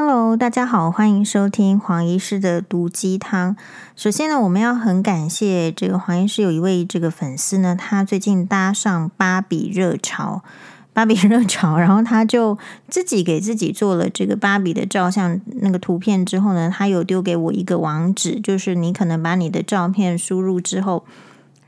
[0.00, 3.56] Hello，大家好，欢迎收听黄医师的毒鸡汤。
[3.96, 10.44] 首先呢，我们要很感谢这个黄医师有一位这个粉丝呢，他最近搭上芭比热潮，
[10.92, 12.56] 芭比热潮，然后他就
[12.88, 21.04] 自己给自己做了这个芭比的照相那个图片之后呢，他有丢给我一个网址，就是你可能把你的照片输入之后，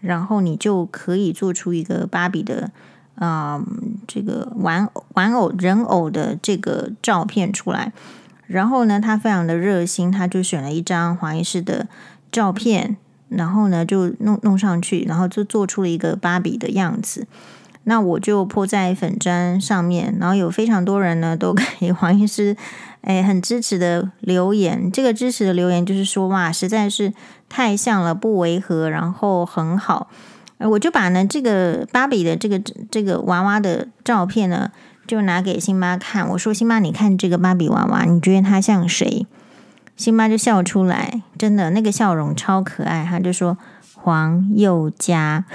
[0.01, 2.71] 然后你就可以做出一个芭比的。
[3.23, 3.67] 嗯，
[4.07, 7.93] 这个玩玩偶人偶的这个照片出来，
[8.51, 11.87] 然后呢，他非常的热心，他就选了一张黄医师的
[12.33, 12.97] 照片，
[13.29, 17.28] 然后呢就弄弄上去，然后就做出了一个芭比的样子。
[17.84, 22.56] 那我就 po 在粉砖上面，然后有非常多人呢都给黄医师
[23.02, 24.91] 哎很支持的留言。
[24.91, 27.12] 这个支持的留言就是说哇，实在是
[27.48, 30.11] 太像了，不违和，然后很好。
[30.59, 34.70] 我就把呢这个芭比的这个这个娃娃的照片呢，
[35.07, 36.29] 就拿给辛巴看。
[36.29, 39.27] 我说：“辛巴，你看这个芭比娃娃，你觉得它像谁？”
[39.97, 43.07] 辛巴就笑出来，真的那个笑容超可爱。
[43.09, 43.59] 他就说
[43.95, 45.45] ：“黄宥嘉。”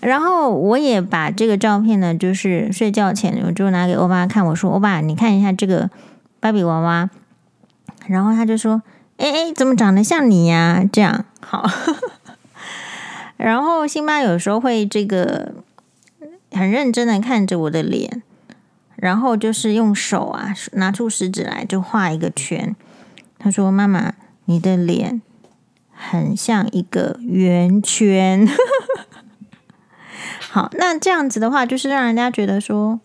[0.00, 4.44] 然后我也把这个照片呢，就是睡觉前我就拿给欧巴看。
[4.44, 5.88] 我说：“欧巴，你看一下这个
[6.40, 7.08] 芭比娃娃。”
[8.06, 8.82] 然后他就说
[9.16, 11.64] ：“哎哎，怎么长得像你呀？”这样好。
[13.38, 15.54] 然后辛巴有时候会这个
[16.54, 18.22] 很认真的看着我的脸，
[18.96, 22.74] 然后就是用手啊拿出食指来就画一个圈。
[23.38, 24.14] 他说：“妈妈，
[24.46, 25.20] 你的脸
[25.92, 28.48] 很像一个圆圈。
[30.50, 33.00] ”好，那这样子的话，就是让人家觉得说，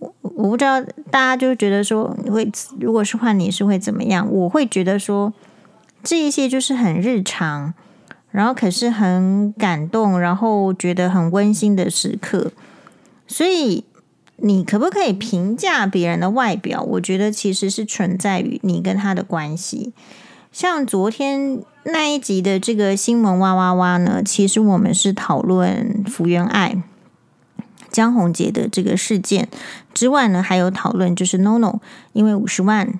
[0.00, 4.30] 我我不知道大家就觉得说，你会如果是换你是会怎么样？
[4.30, 5.32] 我会觉得说，
[6.02, 7.72] 这一些就是很日常。
[8.30, 12.52] 然后可是很感动，然后觉得很温馨的时刻。
[13.26, 13.84] 所以
[14.36, 16.82] 你可不可以评价别人的外表？
[16.82, 19.92] 我觉得其实是存在于你跟他的关系。
[20.52, 26.82] 像昨天那一集的这个新闻哇哇哇呢，其实我们是讨论福原爱
[27.90, 29.48] 江宏杰的这个事件
[29.92, 31.78] 之外呢，还有讨论就是 NONO
[32.12, 32.98] 因为五十万。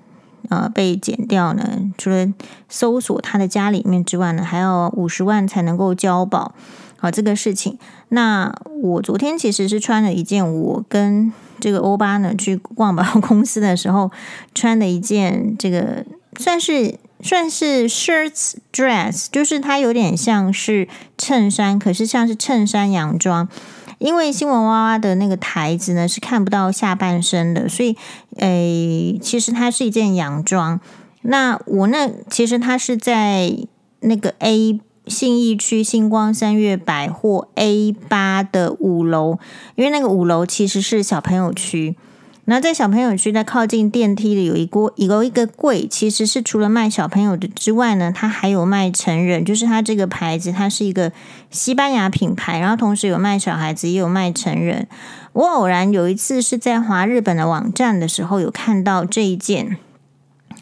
[0.50, 2.26] 呃，被剪掉呢，除了
[2.68, 6.54] 搜索他的家里面之外呢，还要五十万才能够交保。
[6.98, 7.78] 好，这个事情，
[8.08, 8.52] 那
[8.82, 14.10] 我昨天其实是穿了一件我跟这个欧巴呢去逛保公司的时候
[14.54, 16.04] 穿的一件，这个
[16.36, 23.48] 算是算是 shirts dress，就是它有点像是衬衫，可是像是衬衫洋装。
[24.00, 27.96] 因为新闻娃娃的那个台子呢是看不到下半身的，所以，
[28.38, 30.80] 诶，其实它是一件洋装。
[31.22, 33.54] 那我那其实它是在
[34.00, 39.38] 那个 A 信义区星光三月百货 A 八的五楼，
[39.74, 41.96] 因为那个五楼其实是小朋友区。
[42.50, 51.12] 那在小朋友区，在靠近电梯的有一锅有一个柜，其实是除了卖小朋友的之外呢，它还有卖成人，就是它这个牌子，它是一个
[51.52, 54.88] 西班牙品牌，然后同时有卖小孩子，也有卖成人。
[55.32, 59.76] 我偶然有一次是在华日本的网站的时候，有看到这一件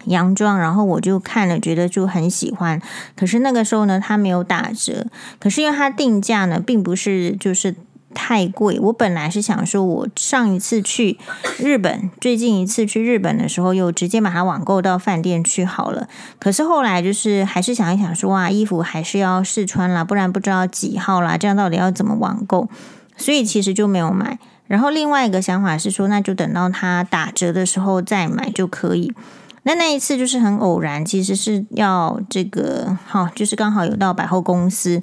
[0.04, 2.82] 洋装，然后我就看了，觉得就很喜欢。
[3.16, 5.06] 可是那个时候呢，它没有打折，
[5.38, 7.74] 可是因为它定价呢，并不是就是。
[8.20, 11.16] 太贵，我本来是想说，我上一次去
[11.60, 16.08] 日本，最近一次去日本的时候，又直接把它网购到饭店去好了。
[16.40, 22.68] 可是后来就是还是想一想说，哇，衣服还是要试穿啦，不然不知道几号啦，这样到底要怎么网购？
[23.16, 24.40] 所以其实就没有买。
[24.66, 29.14] 然后另外一个想法是说，那就等到它打折的时候再买就可以。
[29.62, 35.00] 那那一次就是很偶然，其实是要这个好，就是刚好有到百货公司，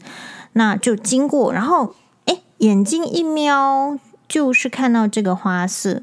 [0.52, 1.96] 那就经过，然后。
[2.66, 6.02] 眼睛一瞄，就是看到这个花色，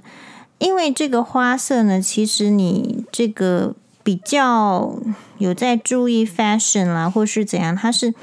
[0.58, 3.74] 因为这个花色呢，其实你这个
[4.04, 4.94] 比较
[5.38, 8.14] 有在注意 fashion 啦，或是怎样，它是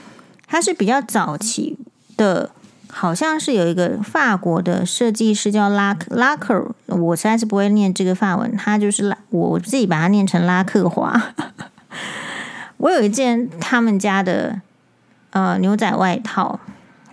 [0.48, 1.78] 它是比较早期
[2.16, 2.52] 的，
[2.88, 11.34] 好像是有一个法国的设计师叫拉拉克，我实在是不会念这个法文，他就是拉，我自己把它念成拉克华。
[12.78, 14.62] 我有一件他们家的
[15.32, 16.62] 呃牛仔外套。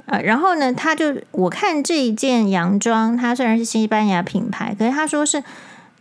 [0.07, 5.43] 呃，然后呢，他就我看这一件洋装，它虽然是西班牙品牌，可是他说是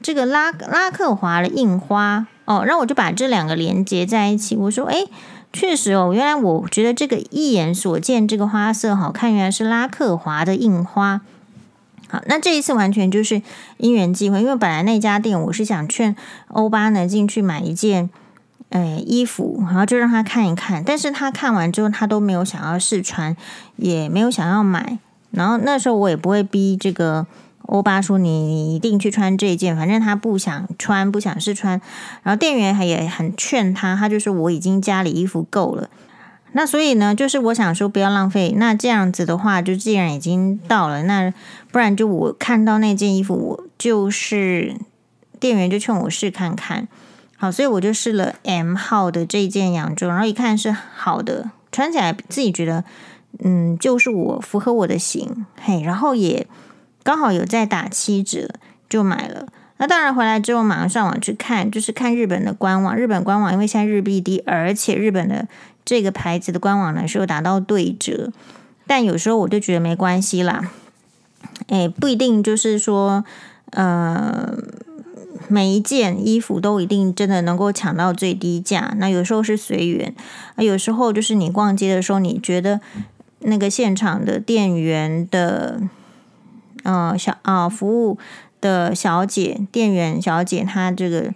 [0.02, 4.56] 这个拉拉克华的印花哦，然后我就把这两个连接在一起。
[4.56, 5.06] 我说，哎，
[5.52, 11.22] 确实哦，原来我觉得这个一眼所见这个花色好看，原来是拉克华的印花。
[12.08, 13.42] 好，那这一次完全就是
[13.78, 16.16] 因缘际会，因为本来那家店我是想劝
[16.50, 18.12] 欧巴呢进去买一件。
[18.76, 23.34] 哎，衣服，然后就让他看一看，但是他看完之后，他都没有想要试穿，
[23.78, 25.00] 也没有想要买。
[25.32, 27.26] 然后那时候我也不会逼这个
[27.68, 31.80] 欧巴说你：“你一定去穿这件，反正他不想穿，不想试穿。”
[32.24, 35.90] 然后店员还也很劝他，他就说：“我已经家里衣服够了。”
[36.52, 38.54] 那所以呢，就是我想说不要浪费。
[38.58, 41.34] 那这样子的话，就既然已经到了，那
[41.72, 44.76] 不然就我看到那件衣服，我就是
[45.40, 46.90] 店员就劝我试看看。
[47.38, 52.84] 好，所以我就试了 M 号的这件洋装，然后一看是好的，穿起来自己觉得
[53.44, 56.48] 嗯，就是我符合我的型，嘿，然后也。
[57.04, 58.50] 刚好有在打七折，
[58.90, 59.46] 就买了。
[59.78, 62.96] 那当然回来之后，马上上网去看，就是看日本的官网。
[62.96, 65.48] 日本官网因为现在日币低，而且日本的
[65.86, 68.32] 这个牌子的官网呢是有达到对折。
[68.88, 70.72] 但有时候我就觉得没关系啦，
[71.68, 73.24] 诶，不一定就是说，
[73.70, 74.52] 呃，
[75.48, 78.94] 每一件衣服都一定真的能够抢到最低价。
[78.98, 80.14] 那有时候是随缘，
[80.56, 82.80] 啊，有时候就是你逛街的时候，你觉得
[83.40, 85.82] 那个现场的店员的。
[86.88, 88.20] 嗯，小啊，服务
[88.62, 91.34] 的小姐、店员小姐，她这个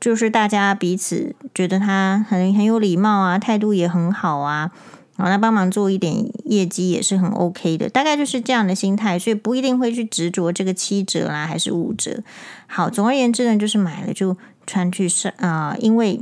[0.00, 4.70] 就是大家彼此觉得她很很有礼貌啊，态度也很好啊，
[5.16, 6.14] 然后来帮忙做一点
[6.44, 12.22] 业绩也是很 OK 的，大概就是这样的心态，所以不一定会去执着这个七折啦，还是五折。
[12.66, 14.36] 好，总而言之呢，就是买了就
[14.66, 16.20] 穿去上啊，因为。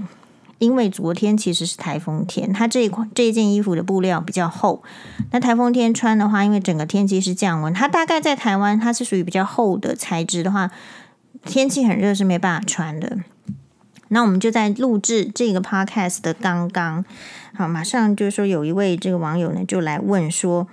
[0.60, 4.82] 因为昨天其实是台风天，它这一款这一件衣服的布料比较厚。
[5.30, 10.70] 那台风天穿的话，因为整个天气是降温，它大概在台湾它是属于比较厚的材质的话，
[11.44, 13.18] 天气很热是没办法穿的。
[14.08, 17.04] 那我们就在录制这个 podcast 的刚刚，
[17.54, 20.66] 好，马上就是说有一位这个网友呢就来问说。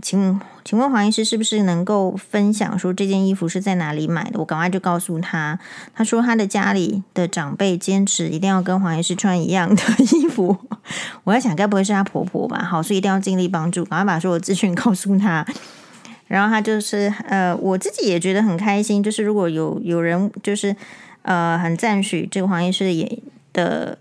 [0.00, 4.38] 请请问黄医师是不是能够分享说这件衣服是在哪里买的？
[4.38, 5.58] 我赶快就告诉他，
[5.92, 10.56] 他说他的家里的长辈坚持一定要跟黄医师穿一样的 衣服。
[11.24, 12.62] 我在想，该不会是他婆婆吧？
[12.62, 15.44] 好，所以一定要尽力帮助，赶快把所有资讯 告诉他。
[16.28, 20.74] 然后他就是呃，我自己也觉得很开心，就是如果有有人就是
[21.22, 23.18] 呃很赞许这个黄医师的也
[23.52, 23.98] 的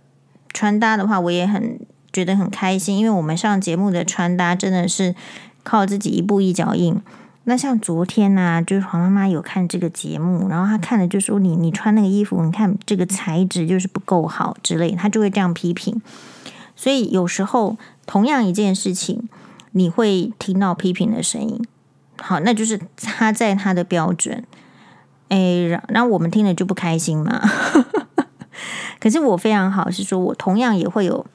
[0.53, 1.79] 穿搭的话，我也很
[2.11, 5.15] 觉得很开心，因为我们上节目的穿搭真的是。
[5.61, 6.99] 靠自己一步一脚印。
[7.43, 16.01] 那像昨天呢、就是黄妈妈有看这个节目，然后她看了就说你：“你穿那个衣服，你看这个材质就是不够好之类。”她就会这样批评。
[16.75, 17.77] 所以有时候
[18.07, 19.27] 同样一件事情，
[19.73, 21.61] 你会听到批评的声音。
[22.17, 24.43] 好，那就是他在他的标准。
[25.27, 27.39] 哎，然后我们听了就不开心嘛。
[28.99, 31.25] 可是我非常好，是说我同样也会有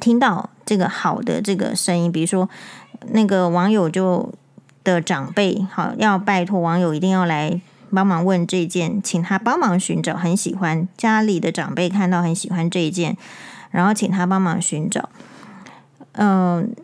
[0.00, 2.48] 听到这个好的这个声音，比如说。
[3.08, 4.32] 那个网友就
[4.82, 7.60] 的长辈，好，要拜托网友一定要来
[7.90, 13.14] 帮忙问这件，请他帮忙寻找，很喜欢家里的长辈看到很喜欢这一件，
[13.72, 15.10] 然后请他帮忙寻找。
[16.12, 16.74] 嗯、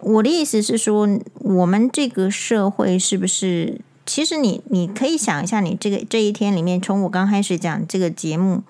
[0.00, 3.80] 我的意思是说，我们这个社会是不是？
[4.04, 8.64] 其实你你可以想一下，你这个这一天里面，从我刚开始讲这个节目。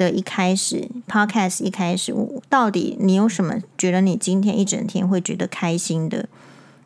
[0.00, 6.26] 的一开始，Podcast 一开始，我到底你有什么觉得你今天一整天会觉得开心的？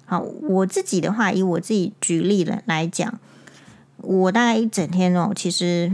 [0.05, 3.21] 好，我自己的话，以我自己举例了来讲，
[3.99, 5.93] 我大概一整天哦，其实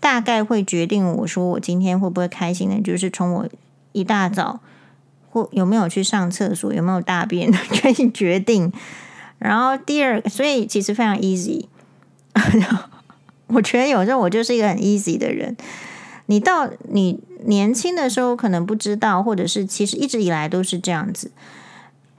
[0.00, 2.80] 大概会决定我说我今天会不会开心的？
[2.80, 3.48] 就是从我
[3.92, 4.60] 一大早
[5.28, 8.72] 或有没有去上厕所，有没有大便 可以决定。
[9.38, 11.66] 然后第二，所以其实非常 easy。
[13.52, 15.56] 我觉得有时候我就是一个很 easy 的人。
[16.26, 21.30] 你到你年轻的时候可能不知道，或者是其实一直以来都是这样子。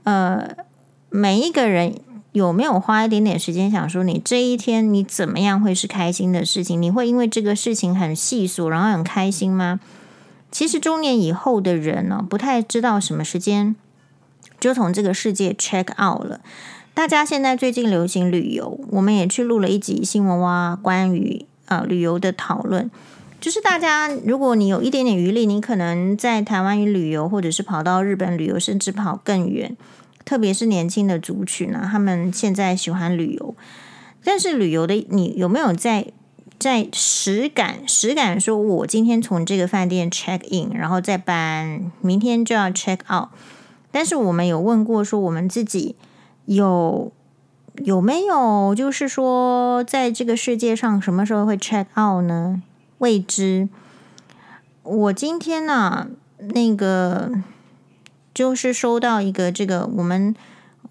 [0.04, 0.50] 呃，
[1.10, 1.96] 每一个人
[2.34, 6.80] 有没有花一点点时间想说，你这一天你怎么样会是开心的事情？
[6.80, 9.80] 你会因为这个事情很细数，然后很开心吗？
[10.52, 13.76] 其实中年以后的人呢，不太知道什么时间
[14.60, 16.42] 就从这个世界 check out 了。
[16.96, 22.92] 大家现在最近流行旅游，我们也去录了一集新闻哇，关于呃旅游的讨论。
[23.42, 29.76] 就是大家，如果你有一点点余力，你可能在台湾旅游，或者是跑到日本旅游，甚至跑更远。
[30.24, 33.56] 特别是年轻的族群呢，他们现在喜欢旅游。
[34.24, 36.06] 但是旅游的你有没有在
[36.60, 43.30] 在实感实感说，我今天从这个饭店 check in，然后再搬，明天就要 check out。
[43.92, 45.96] 但是我们有问过说，我们自己。
[46.46, 47.12] 有
[47.84, 52.62] 有没有就是说，在这个世界上什么时候会 check out 呢？
[52.98, 53.70] 未知。
[54.84, 56.08] 我今天呢、
[56.54, 57.32] 那个
[58.34, 60.36] 就是收到一个这个我们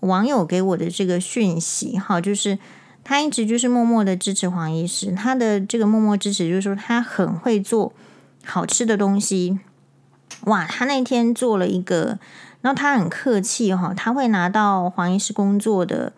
[0.00, 2.59] 网友给我的这个讯息，哈，就是
[3.04, 7.92] 他一直就是默默的支持黄医师，他的这个默默支持就是说他很会做
[8.44, 9.59] 好吃的东西。
[10.44, 12.18] 哇，他那天做了一个。
[12.62, 16.12] 然后他很客气哈，他会拿到黄医师工作的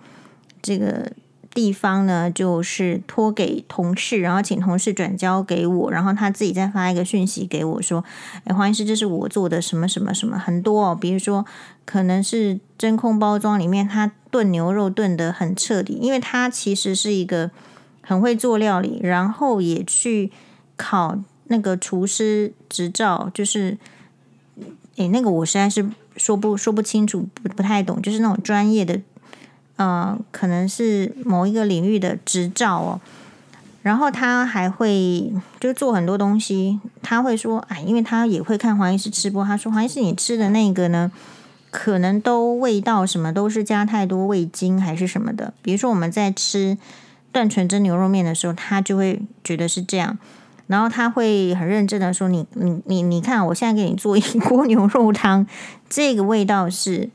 [0.62, 1.10] 这个
[1.52, 8.04] 地方呢，就是托给同事，然后请同事转交给我，然后他自己再发一个讯息给我说
[8.44, 11.46] ：“哎，黄医师，这是我做的什么什么什么，很多哦，比如说
[11.84, 17.50] 可能是真空包装里面，他炖牛肉炖的很彻底，因为他其实是一个
[18.02, 20.32] 很会做料理，然后也去
[20.76, 23.78] 考那个厨师执照，就是，
[24.96, 29.00] 哎，那个我实在是说不说不清楚，不不太懂，就是那种专业的。”
[29.76, 33.00] 呃，可能是某一个领域的执照哦，
[33.82, 36.78] 然后他还会就做很多东西。
[37.02, 41.10] 他会说，哎，因为他也会看黄医师吃播，他说黄医师你吃的那个呢，
[41.72, 45.52] 可能都味道什么都是加太多味精还是什么的。
[45.60, 46.78] 比如说我们在吃
[47.32, 50.16] 断纯真牛肉面的时候，他就会觉得是这样，
[50.66, 55.46] 然后他会很认真的说，你你你你看，我现在给你做一 锅牛肉汤，
[55.88, 57.10] 这个味道是。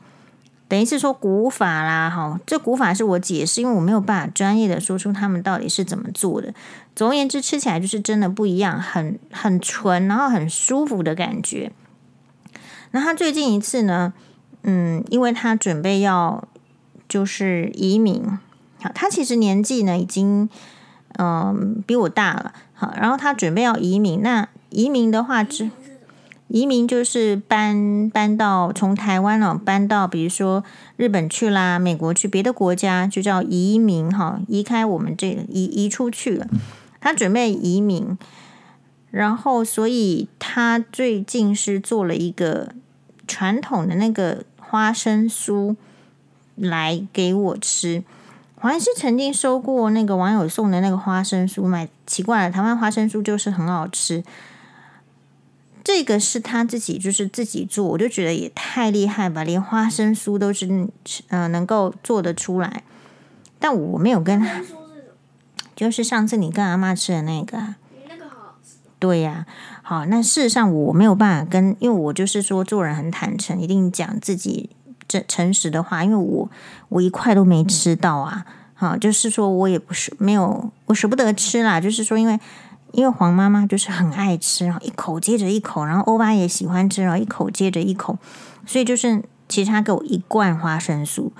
[0.68, 6.54] 等于是说古法啦，哈，这古法是我解释，因为我没有办法专业的说出他们到底是怎么做的。
[6.94, 11.72] 总而言之，吃起来就是真的不一样，很很纯，然后很舒服的感觉。
[12.92, 14.12] 那他最近一次呢，
[14.62, 16.46] 嗯，因为他准备要
[17.08, 18.22] 就是移民，
[18.80, 20.48] 好，他其实年纪呢已经
[21.18, 25.70] 嗯比我大了，好，然后他准备要移民，那移民的话只。
[26.52, 30.64] 移民就是搬搬到从台湾哦搬到比如说
[30.96, 36.48] 日本去啦，美国去别的国家就叫移民哈，移开我们这个移移出去了。
[37.00, 38.18] 他准备移民，
[39.12, 42.74] 然后所以他最近是做了一个
[43.28, 45.76] 传统的那个花生酥
[46.56, 48.02] 来给我吃。
[48.60, 54.22] 黄医师曾经收过那个网友送的那个花生酥，买奇怪了，台湾花生酥就是很好吃。
[55.82, 59.42] 这个是他自己，就是自己做，我就觉得也太厉害吧！
[59.42, 60.90] 连花生酥都是嗯、
[61.28, 62.84] 呃、能够做得出来，
[63.58, 64.60] 但我没有跟他，
[65.74, 67.56] 就是上次你跟阿妈吃的那个，
[68.10, 68.56] 那个好。
[68.98, 69.46] 对呀，
[69.82, 74.68] 好，那事实上我没有办法跟，因为我就是说做人很坦诚，一定讲自己
[75.10, 76.48] 真诚实的话，因为我
[76.88, 82.38] 我一块都没吃到啊，好，就是说我也不是没有，我舍不得吃啦，就是说因为。
[82.92, 88.18] 因为黄妈妈就是很爱吃，然后一口接着一口，然后欧巴也喜欢吃，然后一口接着一口，
[88.66, 91.30] 所以就是其实他给我一罐花生酥，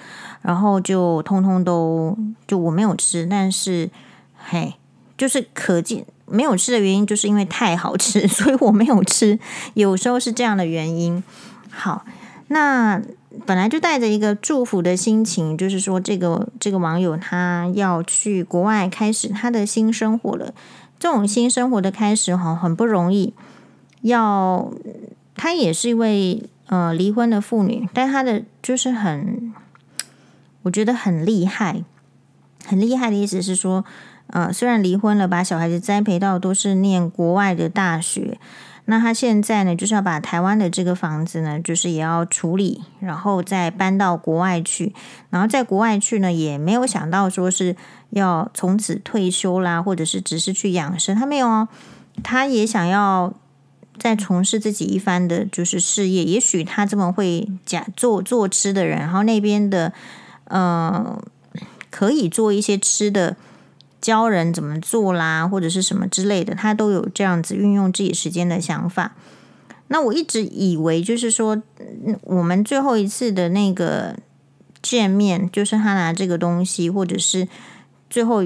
[0.43, 3.91] 然后就通通都就我没有吃，但是
[4.39, 4.75] 嘿，
[5.19, 9.37] 就是可见没有吃的原因，就是因为太好吃， 所以我没有吃。
[9.75, 11.21] 有时候是这样的原因。
[11.69, 12.05] 好，
[12.47, 13.03] 那
[13.47, 20.54] 本来就带着一个祝福的心情，就是说这个这个网友他要去国外开始他的新生活了。
[20.99, 23.32] 这种新生活的开始哈，很不容易。
[24.02, 24.73] 要
[25.35, 29.52] 她也是一位呃离婚的妇女，但她的就是很，
[30.62, 31.82] 我觉得很厉害。
[32.66, 33.85] 很厉害的意思是说，
[34.26, 38.38] 呃，虽然离婚了，把小孩子栽培到都是念国外的大学，
[38.90, 44.92] 那他现在呢，就是要把台湾的这个房子呢，就是也要处理，然后再搬到国外去。
[45.30, 47.75] 然后在国外去呢，也没有想到说是。
[48.11, 51.68] 要从此退休啦，或者是只是去养生，他没有哦，
[52.25, 53.32] 他也想要
[53.97, 56.25] 再从事自己一番的，就是事业。
[56.25, 59.92] 也许他这么会假做做吃的人，然后那边的
[60.47, 61.23] 呃，
[61.88, 63.37] 可以做一些吃的，
[64.00, 69.12] 教人怎么做啦，或者是什么之类的，他都有这样子运用自己时间的想法。
[69.88, 71.62] 那我一直以为就是说，
[72.23, 74.16] 我们最后一次的那个
[74.80, 77.49] 见面，就是他拿这个东西，或者是。
[78.12, 78.42] 最后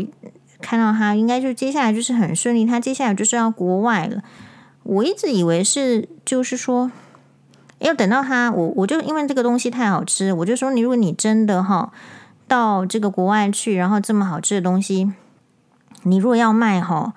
[0.61, 2.67] 看到他，应该就接下来就是很顺利。
[2.67, 4.23] 他接下来就是要国外了。
[4.83, 6.93] 我一直以为是，就是说
[7.79, 11.91] 要等到他，我我就因为这个东西太好吃，我就说你，如果你真的哈
[12.47, 15.11] 到这个国外去，然后这么好吃的东西，
[16.05, 17.13] 你如果要卖哈，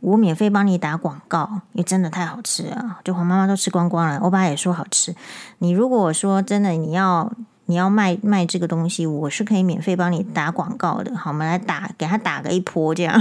[0.00, 2.98] 我免费帮你打广告，因为真的太好吃了。
[3.04, 5.14] 就黄妈妈都吃光光了，欧巴也说好吃。
[5.58, 7.30] 你如果说真的你要。
[7.66, 11.16] 你要卖卖这个东西，我是可以免费帮你打广告的。
[11.16, 13.18] 好，我们来打，给他打个一波这样。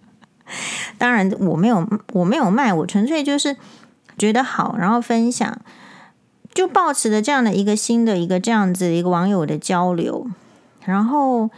[0.98, 3.56] 当然，我没有，我没有卖，我纯粹就是
[4.18, 5.58] 觉得好，然后分享，
[6.52, 10.26] 就抱持着这样的一个新的一个这样子一个网友的交流。
[10.84, 11.48] 然后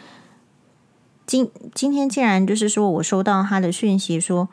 [1.31, 4.49] 今今天竟然就是说我收到他的讯息，说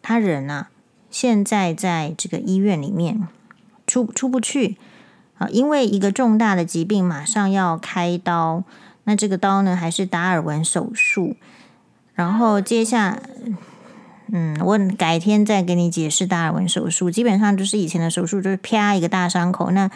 [0.00, 0.68] 他人啊，
[1.10, 3.26] 现在在这个医院里面
[3.84, 4.76] 出出不去。
[5.38, 8.62] 啊，因为一个重大的疾病马上要开刀，
[9.02, 11.34] 那这个刀呢还是达尔文手术，
[12.14, 13.18] 然后接下，
[14.30, 17.10] 嗯，我改天再给你解释达尔文手术。
[17.10, 19.90] 基本上就是以前的手术，就是啪一个大伤口，那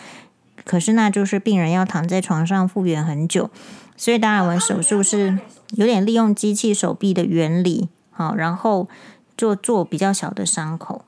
[0.64, 3.50] 可是那就是病人要躺在床上复原很久。
[3.96, 5.38] 所以达尔文手术是
[5.70, 8.88] 有点利用机器手臂的原理，好，然后
[9.36, 11.04] 做做比较小的伤口，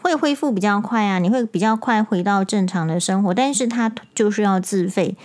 [0.00, 5.16] 会恢复比较快啊，你会比较快回到正常的生活，但是它就是要自费，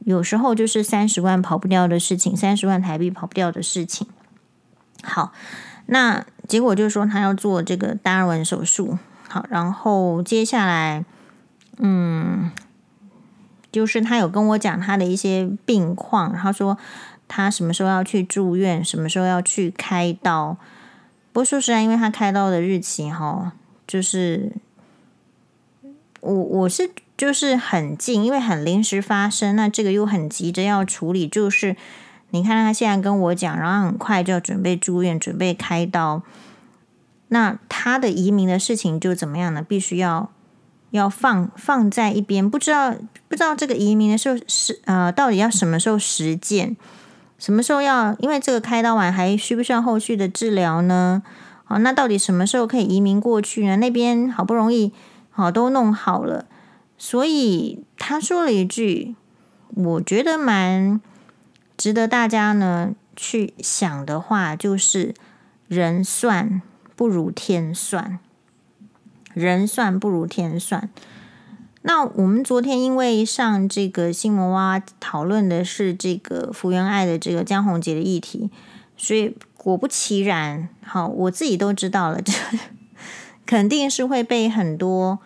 [0.00, 4.06] 有时候就是三十万跑不掉的事情，三十万台币跑不掉的事情。
[5.02, 5.32] 好，
[5.86, 11.04] 那结果就是说他要做这个达尔文手术，好，然后接下来，
[11.78, 12.50] 嗯。
[13.72, 16.76] 就是他有跟我讲他的一些病况，他说
[17.34, 20.58] 他什么时候要去住院，什么时候要去开刀。
[21.32, 23.52] 不过说实在，因为他开刀的日期哈，
[23.86, 24.52] 就是
[26.20, 31.26] 我我是就是很近，因为很临时发生，那这个又很急着要处理。
[31.26, 31.74] 就是
[32.30, 36.22] 你看他现在跟我讲，然后很快就要准备住院，准备开刀。
[37.28, 39.64] 那他的移民的事情就怎么样呢？
[39.66, 40.30] 必须要。
[40.92, 42.94] 要放放在一边，不知道
[43.26, 46.76] 不知道这个移民的时候是呃，到底要什么时候实践？
[47.42, 48.14] 什么时候要？
[48.20, 51.24] 因为这个开刀完还需不需要后续的治疗呢？
[51.64, 53.76] 好，那到底什么时候可以移民过去呢？
[53.78, 54.92] 那边好不容易
[55.28, 56.46] 好都弄好了，
[56.96, 59.16] 所以他说了一句，
[59.74, 61.00] 我觉得蛮
[61.76, 65.12] 值得大家呢去想的话，就是
[65.66, 66.62] 人算
[66.94, 68.20] 不如天算。
[69.34, 70.88] 人算不如天算。
[71.82, 78.50] 那我们昨天因为上这个新闻哇讨论的是这个福原爱的这个江宏杰的议题，
[78.96, 82.32] 所以果不其然，好，我自己都知道了， 这
[83.44, 85.18] 肯定是会被很多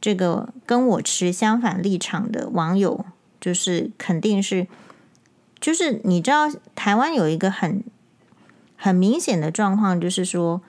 [0.00, 3.04] 这个跟我持相反立场的网友，
[3.40, 4.66] 就是肯定是，
[5.60, 7.84] 就是你知道台湾有一个很
[8.76, 10.60] 很明显的状况，就是说。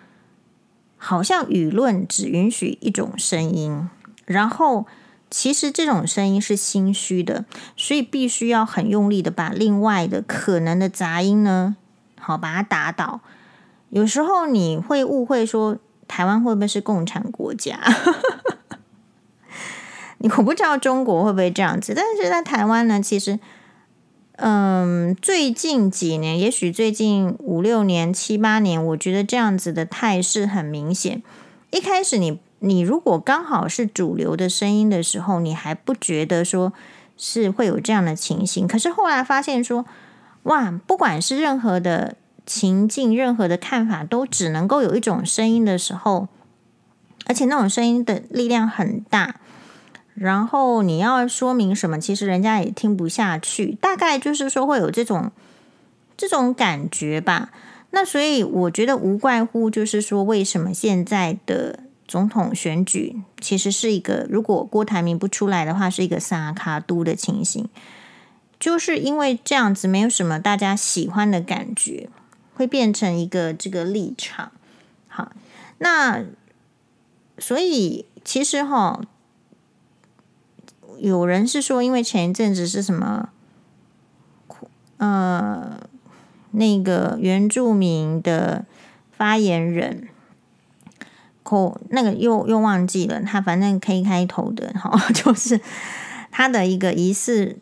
[1.04, 3.90] 好像舆论只允许一种声音，
[4.26, 4.86] 然后
[5.32, 7.46] 其实这种声音是心虚的，
[7.76, 11.76] 所以必须要很用力的把另外的可能的杂音呢，
[12.20, 13.22] 好把它打倒。
[13.90, 17.80] 有时候你会误会说台湾会不会是共产国家？
[20.20, 23.40] 你我不知道中国会不会这样子，但是在台湾呢，其实。
[24.44, 31.22] 嗯，最近几年，也许最近五六年、七八年，我觉得这样子的态势很明显。
[31.70, 36.74] 一开始你，你如果刚好是主流的声音的时候，你还不觉得说
[37.18, 38.68] 是会有这样的情形。
[38.68, 39.84] 可是后来发现说，
[40.44, 46.28] 哇，不管是任何的情境、任何的看法，都只能够有一种声音的时候，
[47.26, 49.38] 而且那种声音的力量很大。
[50.14, 53.76] 然后你要说明什么，其实人家也听不下去。
[53.82, 55.32] 大概就是说会有这种
[56.16, 57.50] 这种感觉吧。
[57.90, 61.80] 那所以我觉得无怪乎就是说，为什么现在的
[62.12, 67.70] 总统选举其实是一个，如果郭台铭不出来的话，是一个萨卡都的情形，
[68.60, 72.10] 就是因为这样子没有什么大家喜欢的感觉，
[72.54, 74.52] 会变成一个这个立场。
[75.08, 75.32] 好，
[75.78, 76.26] 那
[77.38, 79.02] 所以其实哈。
[81.00, 83.30] 有人是说，因为前一阵子是什么，
[84.98, 85.80] 呃，
[86.52, 88.66] 那个原住民的
[89.12, 90.10] 发言人，
[91.52, 95.60] 口那个又又忘记了，他反正 K 开头的，哈， 就是
[96.32, 97.58] 他的一个疑似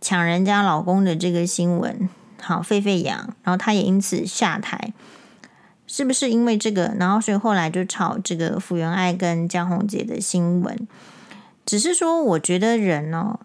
[0.00, 2.08] 抢人家老公的这个新闻，
[2.40, 4.92] 好沸沸扬，然后他也因此下台，
[5.86, 6.94] 是不是因为这个？
[6.98, 10.86] 然后所以后来就炒这个福原爱跟江宏杰的新闻。
[11.66, 13.40] 只是说，我觉得人呢，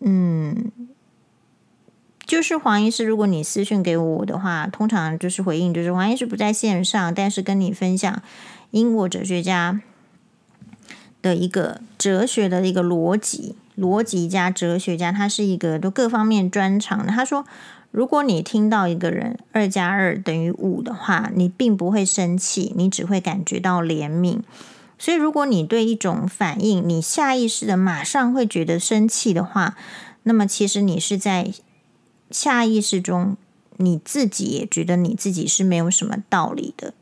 [0.00, 0.72] 嗯，
[2.30, 8.22] 就是黄医师，如果你私讯给我的话，通常就是回应，就是黄医师不在线上，但是跟你分享
[8.70, 9.80] 英国哲学家
[11.20, 17.10] 的一个哲学的一个逻辑，逻辑加哲学家，他是一个都各方面专长的。
[17.10, 17.44] 他说，
[17.90, 24.38] 如果你听到一个人二加二等于五的话，你并不会生气，你只会感觉到怜悯。
[25.00, 29.76] 所以，如果你对一种反应，你下意识的马上会觉得生气的话，
[30.22, 31.50] 那么其实你是在
[32.30, 33.36] 下意识中，
[33.76, 36.94] 你自己也觉得你自己是没有什么道理的。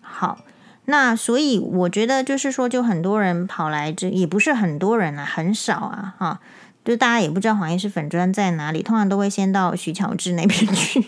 [0.00, 0.40] 好，
[0.86, 6.40] 那所以我觉得就是说，就很多人跑来这，也不是很多人啊，很少啊，哈，
[6.84, 11.04] 就大家也不知道黄医师粉砖在哪里，通常都会先到徐巧智那边去，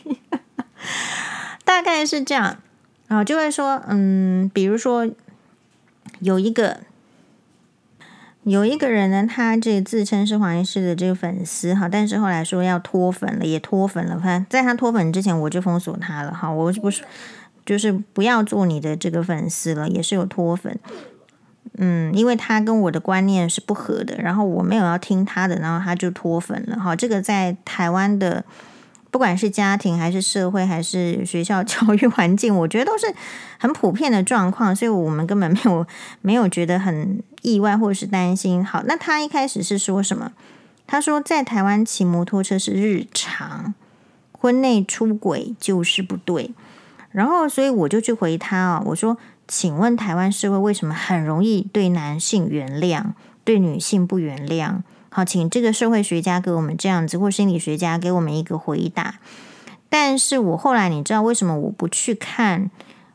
[1.64, 2.58] 大概是这样，
[3.08, 5.08] 然后就会说，嗯，比如说。
[6.18, 6.80] 有一个
[8.44, 14.18] 有一个人呢，他这自称是黄医师的这个粉丝哈，但是后来说要脱粉了，也脱粉了。
[14.18, 16.50] 反正在他脱粉之前，我就封锁他了哈。
[16.50, 17.02] 我不是
[17.66, 20.78] 就是不要做你的这个粉丝了，也是有脱粉。
[21.76, 26.76] 嗯，因为他跟我的观念是不合的，然后我没有要听他的，然后他就脱粉了。
[26.78, 28.42] 哈，这个在台湾的
[29.10, 33.12] 不管是家庭还是社会还是学校 教育环境，我觉得都是
[33.58, 35.86] 很普遍的状况，所以我们根本没有
[36.22, 38.64] 没有觉得很意外或者是担心。
[38.64, 40.32] 好，那他一开始是说什么？
[40.86, 43.74] 他说在台湾骑摩托车是日常，
[44.32, 46.52] 婚内出轨就是不对。
[47.10, 49.16] 然后，所以我就去回他啊，我说。
[49.52, 53.06] 请问台湾社会为什么很容易对男性原谅，
[53.42, 54.76] 对女性不原谅？
[55.10, 59.16] 好，请这个社会学家给我们这样子，或心理学家给我们一个回答。
[59.88, 62.70] 但是我后来你知道为什么我不去看，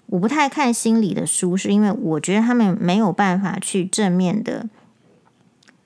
[0.08, 4.67] 我不太看心理的书，是因为我觉得他们没有办法去正面的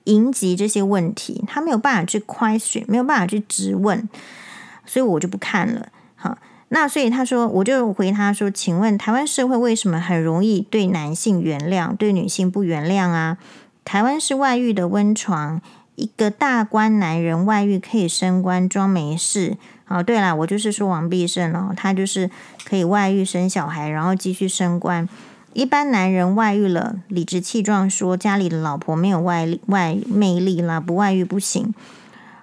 [0.04, 4.08] 迎击这些问题，他没有办法去 question，没有办法去质问，
[4.84, 5.88] 所以我就不看了。
[6.16, 6.36] 好。
[6.72, 13.38] 那所以他说，我就回他说，请问台湾社会为什么很容易对男性原谅，对女性不原谅啊？
[13.84, 15.60] 台湾是外遇的温床，
[16.00, 19.56] 一个大官男人外遇可以升官装没事。
[19.86, 22.30] 哦，对了，我就是说王必胜哦，他就是
[22.64, 25.08] 可以外遇生小孩，然后继续升官。
[25.52, 31.74] 一般男人外遇了，理直气壮说家里的老婆没有外外魅力啦，不外遇不行。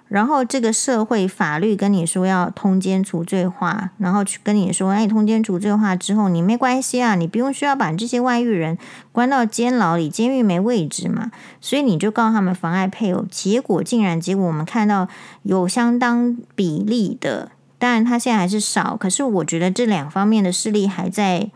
[0.08, 8.78] 然后这个社会法律跟你说要通奸除罪化，然后去跟你说，哎，通奸除罪化之后，你没关系啊，你不用需要把这些外遇人
[9.12, 15.08] 关到监牢里，监狱没位置嘛，所以你就告他们妨碍配偶，结果竟然结果我们看到
[15.42, 21.50] 有相当比例的，当然他现在还是少，可是我觉得这两方面的势力还在。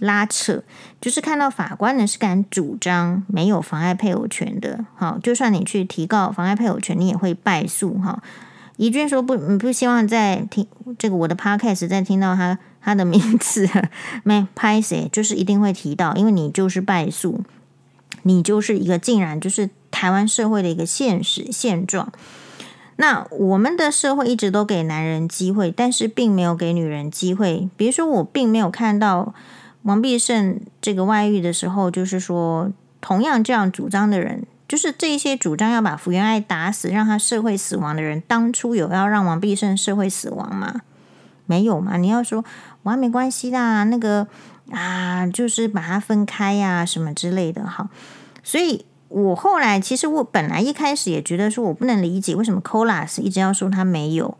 [0.00, 0.62] 拉扯，
[1.00, 8.22] 就是看到法官呢是敢主张没有妨碍配偶权的，好，就算你去提告妨碍配偶权，你也会败诉哈。
[8.76, 10.66] 怡君说不，你不希望再听
[10.98, 13.66] 这个我的 podcast 再听到他他的名字，
[14.22, 17.40] 没拍谁，就是一定会提到，因为你就是败诉，
[18.24, 22.12] 你就是一个竟然就是台湾社会的一个现实现状。
[22.96, 27.70] 那我们的社会一直都给男人机会，但是并没有给女人机会。
[27.78, 29.34] 比如说，我并没有看到。
[29.86, 40.80] 王必胜这个外遇的时候，就是说，同样这样主张的人，就是这些主张要把福原爱打死，让他社会死亡的人，当初有要让王必胜社会死亡吗？
[41.46, 41.98] 没有嘛？
[41.98, 42.44] 你要说
[42.82, 44.26] 我还没关系啦，那个
[44.72, 47.88] 啊，就是把他分开呀、什么之类的哈。
[48.42, 54.36] 所以我后来其实我本来一开始也觉得说，我不能理解为什么 Colas 一直要说他没有，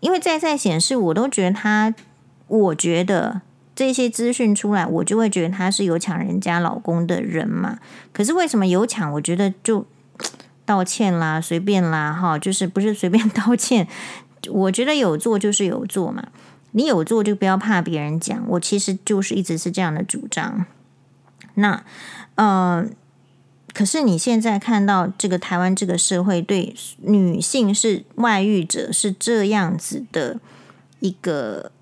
[0.00, 1.94] 因为在在显示，我都觉得他，
[2.46, 3.42] 我觉得。
[3.76, 7.78] 这些资讯出来，我就会觉得他是有抢人家老公的人嘛。
[8.10, 9.12] 可是为什么有抢？
[9.12, 9.84] 我觉得就
[10.64, 13.86] 道歉啦，随便啦，哈，就是不是随便道歉。
[14.48, 16.28] 我觉得有做就是有做嘛。
[16.72, 18.42] 你有做就不要怕别人讲。
[18.48, 20.64] 我其实就是一直是这样的主张。
[21.54, 21.84] 那
[22.36, 22.86] 呃，
[23.74, 30.40] 可是你现在看到这个台湾这个社会对女性是外遇者是这样子的
[31.00, 31.72] 一个。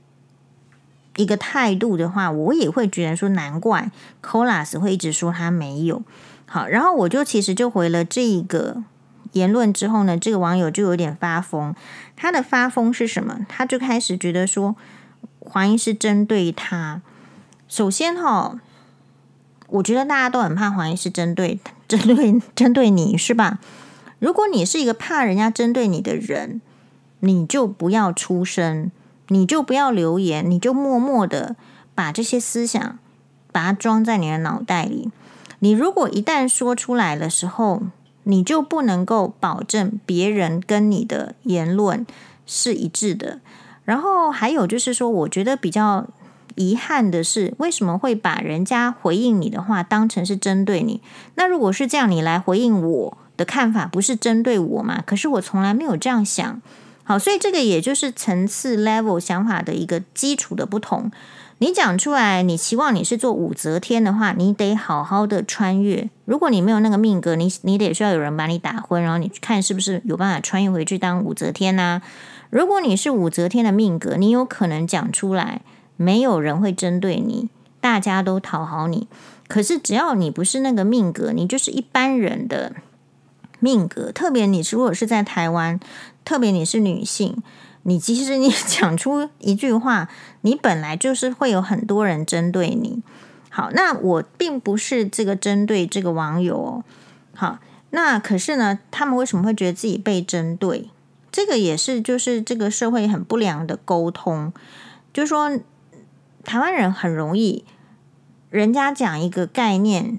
[1.16, 3.90] 一个态度的话，我也会觉得说难怪
[4.22, 6.03] Colas 会一直说他没有
[6.46, 8.83] 好，然后我就其实就回了这个
[9.33, 11.74] 言论之后呢，这个网友就有点发疯。
[12.16, 13.40] 他的发疯是什么？
[13.48, 14.77] 他就开始觉得说
[15.40, 17.03] 黄医师针对他。
[17.66, 18.61] 首先哈，
[19.68, 23.59] 我觉得大家都很怕黄医师针对针对针对你是吧？
[24.18, 26.61] 如果你是一个怕人家针对你的人，
[27.20, 28.90] 你就不要出声。
[29.35, 31.57] 你就不要留言，你就默默的
[31.92, 32.99] 把这些思想
[33.51, 35.11] 把它装在你的脑袋里。
[35.59, 37.83] 你如果一旦说出来的时候，
[38.23, 42.07] 你就不能够保证别人跟你的言论
[42.47, 43.40] 是一致的。
[43.85, 46.07] 然后还有就是说，我觉得比较
[46.55, 51.01] 遗憾的是，为什么会把人家回应你的话当成是针对你？
[51.35, 55.03] 那如果是这样，你来回应我的看法，不是针对我吗？
[55.05, 56.62] 可是我从来没有这样想。
[57.05, 61.11] 好，所以这个也就是层次 level 想法的一个基础的不同。
[61.59, 66.11] 你讲出来，你希望你是做武则天的话，你得好好的穿越。
[66.25, 72.03] 如果你没有那个命格，你你得需要有人把你打昏，然后你看是不是有办法穿越回去当武则天呐、
[72.51, 75.61] 如果你是武则天的命格，你有可能讲出来，
[75.97, 77.49] 没有人会针对你，
[77.81, 79.07] 大家都讨好你。
[79.47, 82.73] 可是只要你不是那个命格，你就是一般人的
[83.61, 85.79] 命格，特别你如果是在台湾。
[86.24, 87.42] 特别你是女性，
[87.84, 90.08] 你即使你 讲出一句话，
[90.40, 93.02] 你本来就是会有很多人针对你。
[93.50, 96.84] 好，那我并不是这个针对这个网友哦。
[97.34, 97.58] 好，
[97.90, 100.90] 那可是呢，他们为什么会觉得自己被针对？
[101.30, 104.52] 这个也是就是这个社会很不良的沟通，
[105.12, 105.58] 就是说
[106.44, 107.64] 台湾人很容易，
[108.50, 110.18] 人家讲一个概念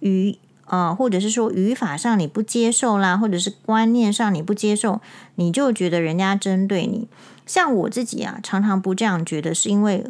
[0.00, 0.36] 与
[0.66, 5.00] 啊、或者是说语法上你不接受啦，或者是观念上你不接受，
[5.36, 7.08] 你就觉得人家针对你。
[7.46, 10.04] 像我自己啊，常常不这样觉得，是因为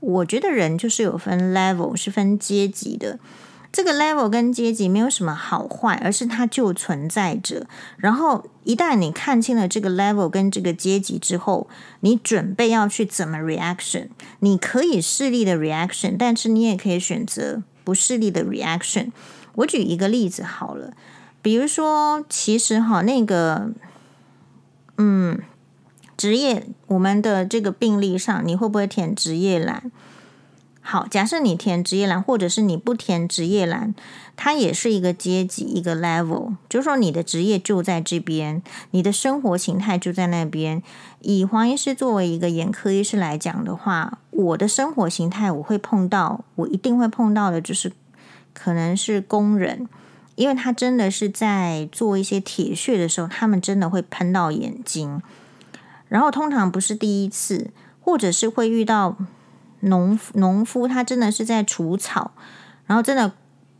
[0.00, 3.18] 我觉得人就是有分 level，是分阶级的。
[3.72, 7.68] 这个 level 跟阶级没有什么好坏，而是它就存在着。
[7.98, 11.68] 然后一旦你看清了这个 level 跟这个阶级之后，
[12.00, 14.08] 你准备要去怎么 reaction？
[14.40, 19.10] 你可以势利的 reaction，但是你也可以选择不势利的 reaction。
[19.56, 20.92] 我举一个例子好了，
[21.42, 23.70] 比如说，其实哈那个，
[24.98, 25.38] 嗯。
[26.16, 29.90] 职业，我们的这个病历上，你会不会填职业栏？
[30.82, 33.94] 好，假设你填职业栏，或者是你不填职业栏，
[34.36, 40.82] 它也是一个阶级，一个 level，就是说你的职业就在这边，你的生活形态就在那边。
[41.22, 47.90] 以黄医师作为一个眼科医师来讲的话，我的生活形态我会碰到，我一定会碰到的就是
[48.62, 49.88] 可能是工人，
[50.34, 55.22] 因为他真的是在做一些铁屑的时候，他们真的会喷到眼睛。
[56.08, 57.70] 然后通常不是第一次，
[58.02, 59.16] 或者是会遇到
[59.80, 62.32] 农农夫，他真的是在除草，
[62.84, 63.32] 然后真的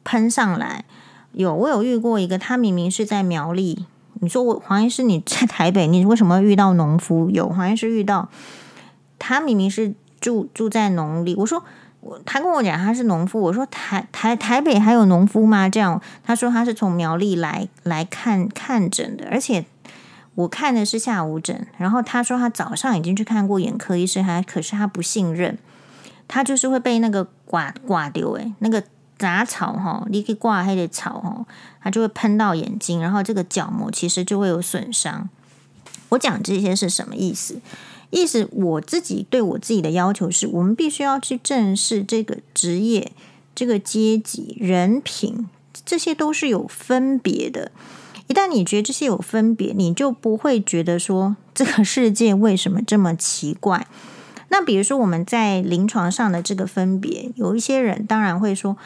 [0.03, 0.87] 喷上来。
[1.33, 3.85] 有我有遇过一个，他明明是在苗栗。
[4.23, 7.29] 你说我黄医师你在台北，你为什么遇到农夫？
[7.29, 8.31] 有黄医师遇到，
[9.19, 11.35] 他明明是住住在农里。
[11.35, 11.65] 我说
[12.01, 15.69] 我他跟我讲他是农夫，我说台台台北还有农夫吗？
[15.69, 19.65] 这样他说他是从苗栗来来看看诊的，而且。
[20.37, 25.59] 我看的是下午诊，然后他说他早上已经去看过眼科医生，还可是他不信任，
[26.29, 28.83] 他就是会被那个刮刮丢诶，那个
[29.19, 31.45] 杂草哈，你可以刮黑的草哈，
[31.83, 35.29] 它就会喷到眼睛，然后这个角膜其实就会有损伤。
[36.11, 37.61] 我讲这些是什么意思？
[38.11, 43.13] 意思我自己对我自己的要求是，我们必须要去正视这个职业、
[43.55, 45.49] 这个阶级、人品，
[45.87, 47.71] 这些都是有分别的。
[48.27, 53.87] 一旦你觉得这些有分别，你就不会觉得说这个世界为什么这么奇怪。
[54.49, 58.77] 那比如说我们在临床上的这个分别，有一些人当然会说，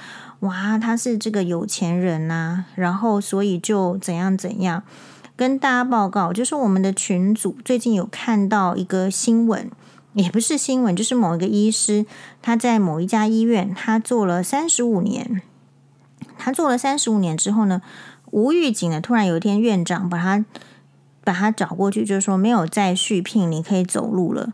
[0.41, 4.83] 哇，他是这个有钱人呐，然后所以就怎样怎样。
[5.37, 9.71] 跟大家报告，就是我们的群组最近有看到一个新闻，
[10.13, 12.07] 也不是新闻，就是某一个医师
[12.41, 15.43] 他在某一家医院，他做了三十五年，
[16.39, 17.83] 他做了三十五年之后呢，
[18.31, 20.45] 无预警的，突然有一天，院长把他
[21.25, 24.53] 把他找过去，就是说没有再续聘，你可以走路了。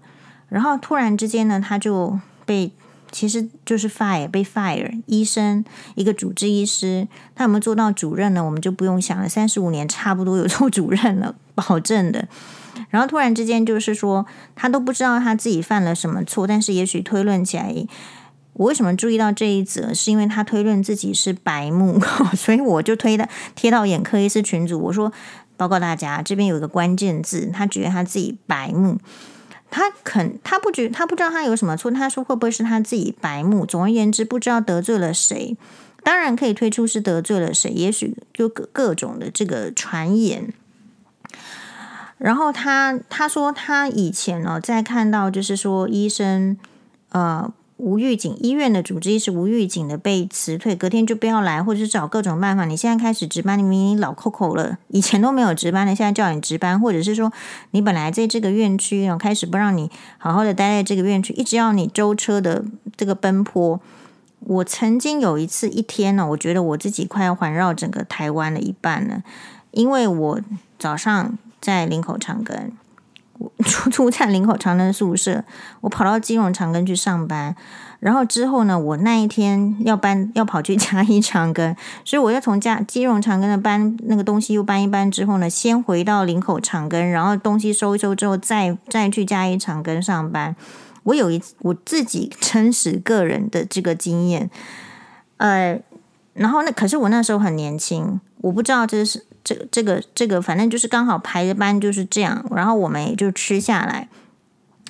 [0.48, 2.72] 然后突然之间呢，他就被
[3.10, 5.02] 其实就是 fire 被 fire。
[5.06, 8.44] 医生一个主治医师，他有没有做到主任呢？
[8.44, 9.28] 我们就不用想了。
[9.28, 12.28] 三十五年差不多有做主任了， 保证的。
[12.88, 17.74] 然后突然之间就是说，他都不知道他自己犯了什么错，但是也许推论起来。
[18.54, 19.94] 我为什么注意到这一则？
[19.94, 22.00] 是因为他推论自己是白目，
[22.36, 24.78] 所以我就推的贴到眼科医师群组。
[24.78, 25.10] 我说
[25.56, 28.98] ：“报告大家，这边有一个关键字，他觉得他自己白目。
[29.70, 31.90] 他肯，他不觉，他不知道他有什么错。
[31.90, 33.64] 他说会不会是他自己白目？
[33.64, 35.56] 总而言之，不知道得罪了谁。
[36.02, 40.52] 当然可以推出是得罪了谁，也许就各各种的这个传言。
[42.18, 46.58] 然后他他说他以前呢，在看到就是说医生
[47.10, 52.66] 呃。”无预警，医院的主治医师无预警的被辞退，隔天就不要来，或者是找各种办法。
[52.66, 57.32] 你现在开始值班，你明明老扣扣了，以前都没有值班的，现在叫你值班，或者是说
[57.70, 62.64] 你本来在这个院区，然后开始不让你好好的待在这个院区，一直要你舟车的
[62.96, 63.80] 这个奔波。
[64.40, 69.22] 我曾经有一次一天呢，我觉得我自己快要环绕整个台湾的一半了，
[69.70, 70.40] 因为我
[70.78, 72.70] 早上在林口长庚。
[73.64, 75.42] 出出在林口长庚宿舍，
[75.80, 77.54] 我跑到金融长庚去上班，
[77.98, 81.74] 然后之后呢，我那一天要搬，要跑去 嘉义长庚，
[82.04, 90.54] 所以我要从嘉金融长庚的搬那个东西又搬一搬之后呢，先回到林口长庚，然后东西收一收之后，再再去嘉义长庚上班。
[91.04, 94.50] 我有一我自己真实个人的这个经验，
[95.38, 95.80] 呃，
[96.34, 99.24] 然后那可是我那时候很年轻，我不知道这是。
[99.42, 104.08] 这个这个这个，反正就是刚好排的班就是这样，然后我们也就吃下来。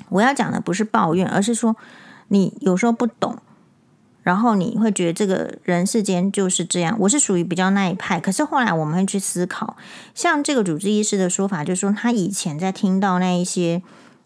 [0.09, 1.77] 我要讲的不是抱怨，而是说
[2.29, 3.39] 你有时候不懂，
[4.25, 6.97] 然后你会觉得这个人世间就是这样。
[7.01, 9.77] 我是属于比较那一派，可是后来我们会去思考，
[10.15, 13.83] 像这个主治医师的说法，就是说他以前在听到那一些，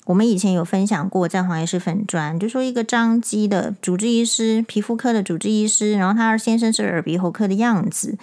[0.06, 8.16] 我们以前有分享过，在黄医师粉专，就说一个张基的主治医师，皮肤科的主治医师，然后他先生是耳鼻喉科的样子。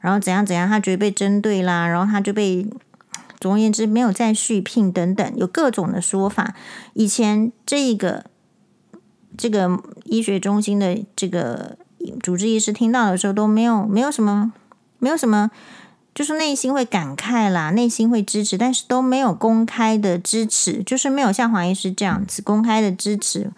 [0.00, 2.66] 然后怎样怎样，他觉得被针对啦，然后他就被，
[3.40, 6.54] 总而言之没有再续聘等等，有各种的说法。
[6.94, 8.24] 以前这个
[9.36, 11.76] 这个医学中心的这个
[12.22, 14.52] 主治医师听到的时候都没有没有什么
[14.98, 15.50] 没有什么，
[16.14, 23.50] 就是内心会感慨啦，内心会支持，但是都没有公开的支持，就是没有像黄医师这样子公开的支持。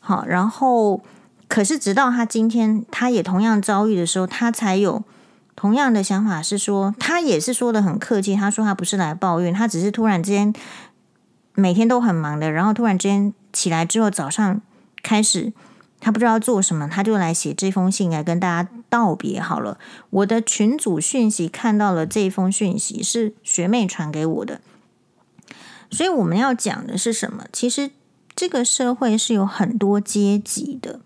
[0.00, 1.00] 好，然后
[1.46, 5.04] 可是直到他今天，他也同样遭遇的时候，他才有
[5.60, 10.54] 同样的想法，是说他也是说的很客气，他说他不是来抱怨，他只是突然之间
[11.52, 14.62] 每天都很忙的，然后突然之间起来之后，早上
[15.02, 15.52] 开始。
[16.02, 19.38] 他不知道做什么，他就来写这封信来跟大家道别。
[19.38, 19.76] 好了，
[20.08, 24.62] 我的群组讯息看到了这封讯息，是学妹传给我的。
[25.90, 27.44] 所以我们要讲的是什么？
[27.52, 27.90] 其实
[28.34, 31.00] 这个社会是有很多阶级的。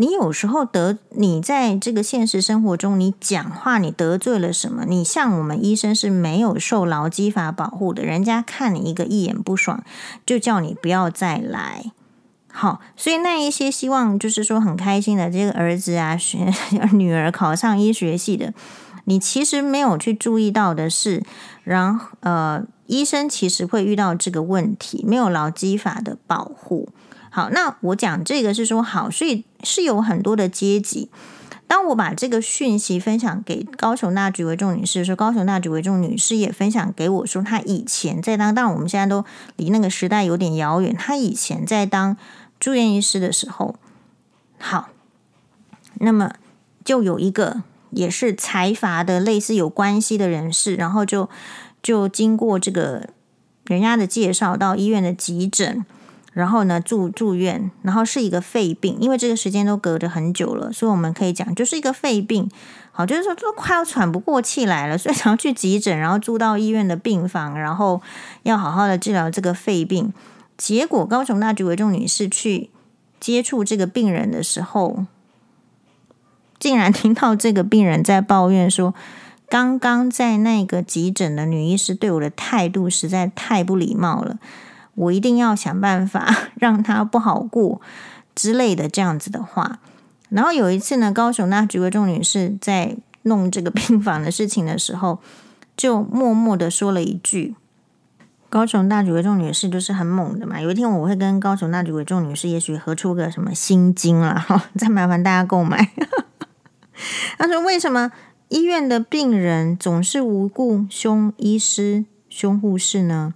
[0.00, 4.84] 你有时候得，你在这个现实生活中，你讲话你得罪了什么？
[4.86, 9.82] 你像我们医生是没有受劳基法保护的，人家看你一个一眼不爽，
[10.24, 11.90] 就叫你不要再来。
[12.46, 16.52] 好，所以那一些希望就是说很开心的这个儿子啊，学
[16.94, 18.54] 女儿考上医学系的，
[19.06, 21.24] 你其实没有去注意到的是，
[21.64, 26.88] 然后呃，医生其实会遇到这个问题，没有劳基法的保护。
[27.30, 31.08] 好，那我讲这个是说好，所以是有很多的阶级。
[31.66, 39.24] 当我把这个讯息分享给高雄大举为重女士说，高雄大举为重女士也分享给我说，她以前在当，当然我们现在都
[39.56, 42.16] 离那个时代有点遥远，她以前在当。
[42.60, 43.76] 住院医师的时候，
[44.58, 44.88] 好，
[46.00, 46.32] 那么
[46.84, 51.30] 就有一个也是财阀的类似有关系的人士，然后就
[51.80, 53.10] 就经过这个
[53.66, 55.86] 人家的介绍到医院的急诊，
[56.38, 62.48] 然后呢住住院，然后是一个肺病，因为这个时间都隔着很久了，所以我们可以讲就是一个肺病，
[62.92, 68.00] 好，就是说都快要喘不过气来了，所以想要去急诊，然后住到医院的病房，然后
[68.44, 70.12] 要好好的治疗这个肺病。
[70.56, 72.70] 结果，高雄大局为重女士去
[73.18, 75.06] 接触这个病人的时候，
[76.60, 78.94] 竟然听到这个病人在抱怨说
[79.50, 84.38] ：“刚刚在那个急诊的女医师对我的态度实在太不礼貌了，
[84.98, 86.28] 我一定要想办法
[86.60, 87.80] 让他不好过
[88.34, 89.78] 之类的这样子的话。”
[90.30, 95.20] 然后有一次呢，高雄大橘为重女士在弄这个病房的事情的时候，
[95.76, 97.54] 就默默的说了一句。
[98.50, 100.60] 高雄大橘为重女士就是很猛的嘛。
[100.60, 105.90] 有一天我会跟高雄大橘为重女士，也许合出个什么心经啦， 再麻烦大家购买。
[107.38, 108.10] 他说：“为什么
[108.48, 113.34] 医院的病人总是无故凶医师、凶护士呢？”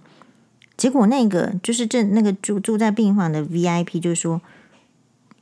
[0.75, 4.41] 结果那个就是这那个住住在病房的 VIP 就说：“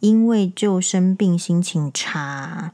[0.01, 2.71] 因为就生病心情差。”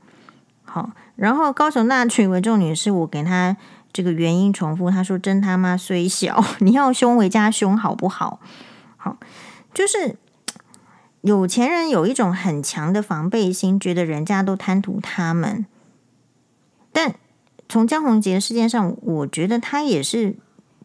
[0.65, 3.57] 好，然后高雄那群为众女士，我给她。
[3.93, 8.39] 这个原因重复，她说：“真他妈虽小， 你要胸为家胸，好不好？
[8.95, 9.17] 好，
[9.73, 10.17] 就是
[11.21, 15.65] 有钱人有一种很强的防备心，觉得人家都贪图他们。
[16.91, 17.15] 但
[17.67, 20.35] 从江宏杰事件上，我觉得他也是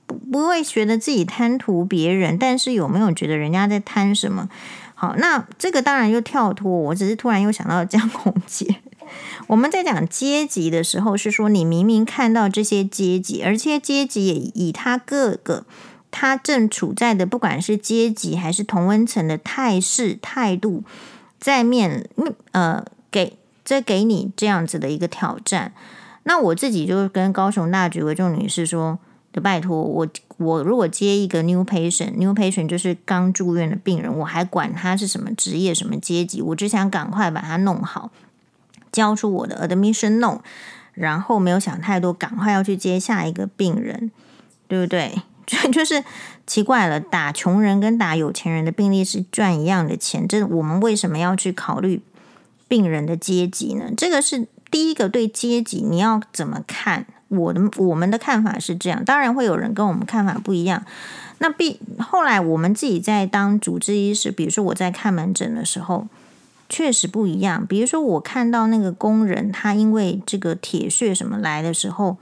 [0.07, 4.49] 不不会觉得自己贪图别人，但是有没有觉得人家在贪什么？
[4.95, 8.77] 好，那这个当然又跳脱，我只是突然又想到江宏杰。
[9.49, 15.67] ”我们在讲阶级的时候，是说你明明看到这些阶级，而且阶级也以他各个
[16.11, 20.85] 他正处在的，不管是阶级还是同温层的态势态度，
[21.39, 22.09] 在面
[22.53, 25.75] 呃给这给你这样子的一个挑战。
[26.23, 28.99] 那我自己就跟高雄大局为重女士说
[29.33, 38.11] 的，拜托我我如果接一个 new patient，new patient 就是刚住院的病人，我还管他是什么职业什么阶级，我只想赶快把他弄好。
[38.91, 40.41] 交出我的 admission no，
[40.93, 44.11] 然后没有想太多，赶快要去接下一个病人，
[44.69, 45.23] 对不对？
[45.47, 46.05] 就就是
[46.47, 52.01] 奇怪了，打穷人跟打有钱人的病例是赚一样的钱，这我们为什么要去考虑
[52.69, 53.91] 病人的阶级呢？
[53.97, 57.07] 这个是第一个对阶级你要怎么看？
[57.33, 60.85] 我的我们的看法是这样，当然会有人跟我们看法不一样。
[61.39, 66.07] 那必后来我们自己在当主治医师，比如说我在看门诊的时候。
[66.69, 67.67] 确实不一样。
[67.67, 72.17] 比如说，我看到那个工人，他因为这个铁屑什么来的时候，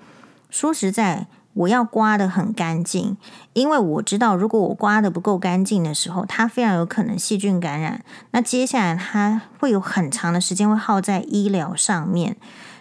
[0.51, 3.17] 说实在，我要刮得很干净，
[3.53, 8.03] 因为我知道，如果我刮得不够干净的时候，他非常有可能细菌感染。
[8.33, 12.37] 那接下来他会有很长的时间会耗在医疗上面，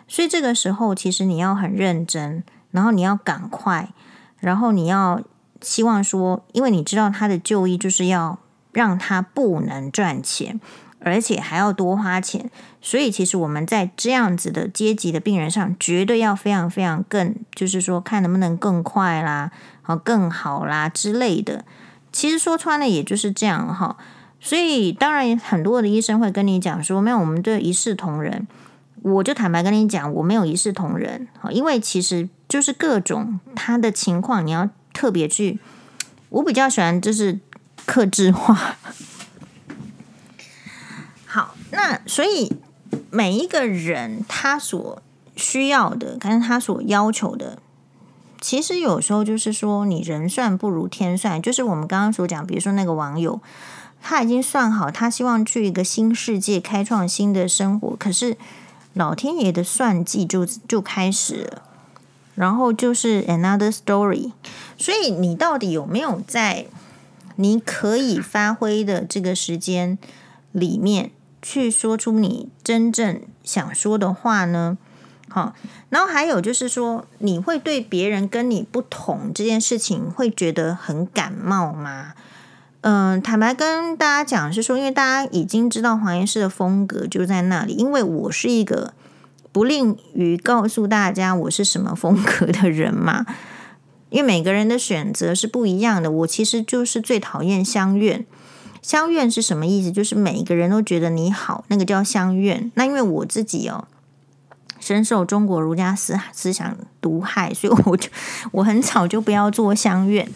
[0.09, 3.93] 所以这个时候其实你要很认真，然后你要赶快，
[4.39, 5.21] 然后你要
[5.61, 8.39] 希望说，因为你知道他的就医就是要
[8.73, 10.59] 让他不能赚钱。
[11.01, 12.51] 而且还要多花钱，
[12.81, 19.49] 所以其实我们在这样子的阶级的病人上，绝对要非常非常更，就是说看能不能更快啦，
[19.81, 21.63] 好更好啦之类的。
[22.11, 23.95] 其实说穿了，也就是这样哈。
[24.41, 28.45] 所以当然很多的医生会跟你讲说，没有，我们这一视同仁。
[29.03, 35.59] 我就坦白跟你讲，我没有一视同仁，好因为其实就是各种他的情况，你要特别去。
[36.29, 37.39] 我比较喜欢就是
[37.85, 38.75] 克制化。
[41.25, 42.53] 好，那所以
[43.09, 45.01] 每一个人他所
[45.35, 47.59] 需要的，跟他所要求的，
[48.41, 53.41] 其实有时候就是说，你人算不如天算，就是我们刚刚所讲，比如说那个网友。
[54.01, 57.97] 他已经算好，他希望去一个新世界，开创新的生活。
[57.97, 58.37] 可是
[58.99, 61.61] 老天爷的算计就就开始了，
[62.35, 64.33] 然后就是 another story。
[64.77, 66.65] 所以你到底有没有在
[67.37, 69.97] 你可以发挥的这个时间
[70.51, 74.77] 里面去说出你真正想说的话呢？
[75.29, 75.55] 好，
[75.87, 82.15] 然后还有就是说，你会对别人跟你不同这件事情会觉得很感冒吗？
[82.81, 87.73] 嗯，坦白跟大家讲是说，因为大家已经知道黄医师的风格就在那里。
[87.73, 88.93] 因为我是一个
[89.51, 93.25] 不吝于告诉大家我是什么风格的人嘛。
[94.09, 96.09] 因为每个人的选择是不一样的。
[96.09, 98.25] 我其实就是最讨厌相怨。
[98.81, 99.91] 相怨是什么意思？
[99.91, 102.71] 就是每一个人都觉得你好，那个叫相怨。
[102.75, 103.85] 那因为我自己哦，
[104.79, 108.09] 深受中国儒家思思想毒害，所以我就
[108.53, 110.27] 我很早就不要做相怨。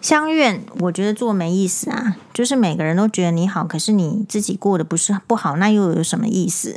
[0.00, 2.16] 相愿，我觉得做没意思啊。
[2.32, 6.74] 就是每个人都觉得你好，可是你自己过得不是不好，那又有什么意思？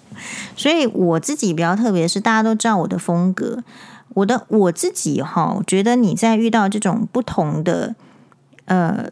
[0.56, 3.62] 所以我自己比较特别是，大家都知道我的风格。
[4.14, 7.94] 我的我自己哈，我觉得你在遇到这种不同的
[8.64, 9.08] 呃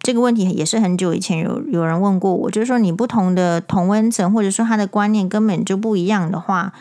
[0.00, 6.72] 这个问题，也是很久以前有有人问过我，就是说你不同的同温层，或者说他的观念根本就不一样的话，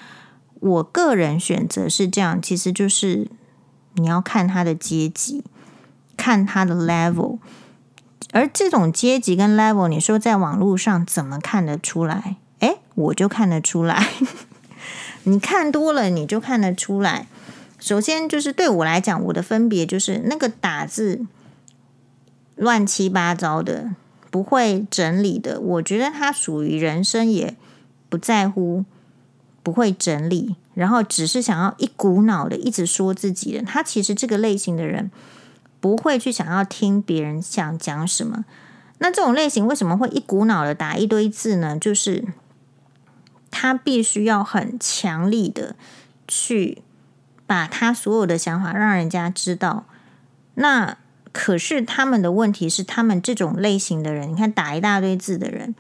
[0.62, 3.28] 我个人选择是这样，其实就是
[3.96, 5.44] 你要看他的阶级。
[6.18, 7.38] 看他的 level，
[8.34, 12.36] 而这种阶级跟 level，你说在网络上怎么看得出来？
[12.59, 14.09] 诶，我就看得出来。
[15.24, 17.28] 你看多了，你就看得出来。
[17.80, 21.26] 首先就是对我来讲，我的分别就是那个打字
[22.55, 23.91] 乱七八糟的，
[24.32, 25.59] 不会整理的。
[25.59, 27.55] 我觉得他属于人生也
[28.09, 28.84] 不在乎，
[29.61, 33.63] 不会整理，然后只是想要一股脑的一直说自己的。
[33.63, 35.11] 他其实这个类型的人。
[35.80, 38.46] 不会去想要听别人想讲什么，
[38.98, 41.78] 那这种类型为什么会一股脑的打一堆字呢？
[41.78, 42.26] 就是
[43.52, 45.76] 他必须要很强力的
[46.28, 46.82] 去
[47.46, 49.86] 把他所有的想法让人家知道。
[50.56, 50.98] 那
[51.32, 55.76] 可是他们的问题是，他们这种类型的人，你看打一大堆字的人，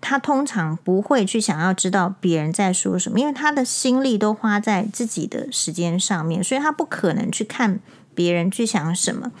[0.00, 7.80] 他通常不会去想要知道别人在说什么，因为他的心力都花在自己的时间上面，所以他不可能去看。
[8.14, 9.32] 别人去想什么，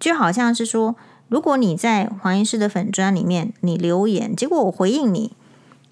[0.00, 0.96] 就好像是说，
[1.28, 5.32] 如果你在黄医师的粉砖里面你留言，结果我回应你，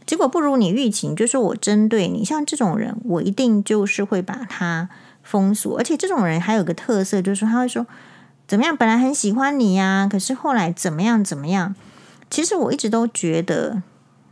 [0.06, 4.88] 结果不如你预期，就是我针对你，像这种人，我一定就是会把他
[5.22, 5.78] 封锁。
[5.78, 7.86] 而且这种人还有个特色，就是他会说
[8.46, 11.74] 怎么样，本来很喜欢你呀，可是后来怎么样怎么样。
[12.30, 13.82] 其实我一直都觉得。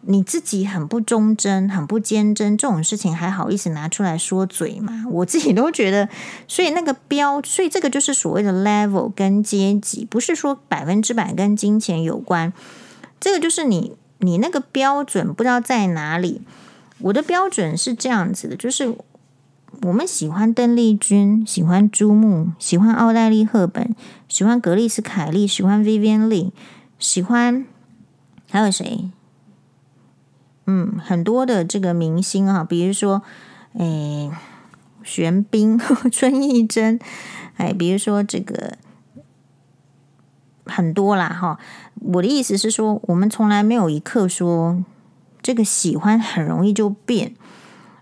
[0.04, 5.04] 你自己很不忠贞，很不坚贞，这种事情还好意思拿出来说嘴吗？
[5.10, 6.08] 我自己都觉得，
[6.48, 12.52] 所以那个标，所以这个就是所谓的 level 跟阶级，不是说百分之百跟金钱有关。
[13.20, 16.42] 这个就是你你那个标准不知道在哪里。
[16.98, 18.96] 我的标准是这样子的，就是
[19.82, 23.94] 我们喜欢邓丽君，喜欢朱木，喜欢奥黛丽·赫本，
[24.28, 26.50] 喜欢格丽斯·凯利，喜欢 Vivian Lee，
[26.98, 27.64] 喜欢
[28.50, 29.10] 还有谁？
[30.74, 33.20] 嗯，很多的这个明星啊，比如说，
[33.74, 34.30] 诶，
[35.04, 35.78] 玄彬、
[36.10, 36.98] 孙艺珍，
[37.58, 38.78] 哎，比如说这个
[40.64, 41.58] 很多啦，哈。
[42.14, 44.82] 我的意思是说，我们从来没有一刻说
[45.42, 47.34] 这个喜欢很容易就变，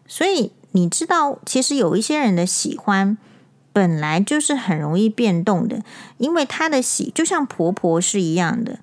[0.07, 3.18] 所以你知道，其实有一些人的喜欢
[3.73, 5.83] 本来就是很容易变动的，
[6.18, 8.79] 因为他的喜就像婆婆是一样的。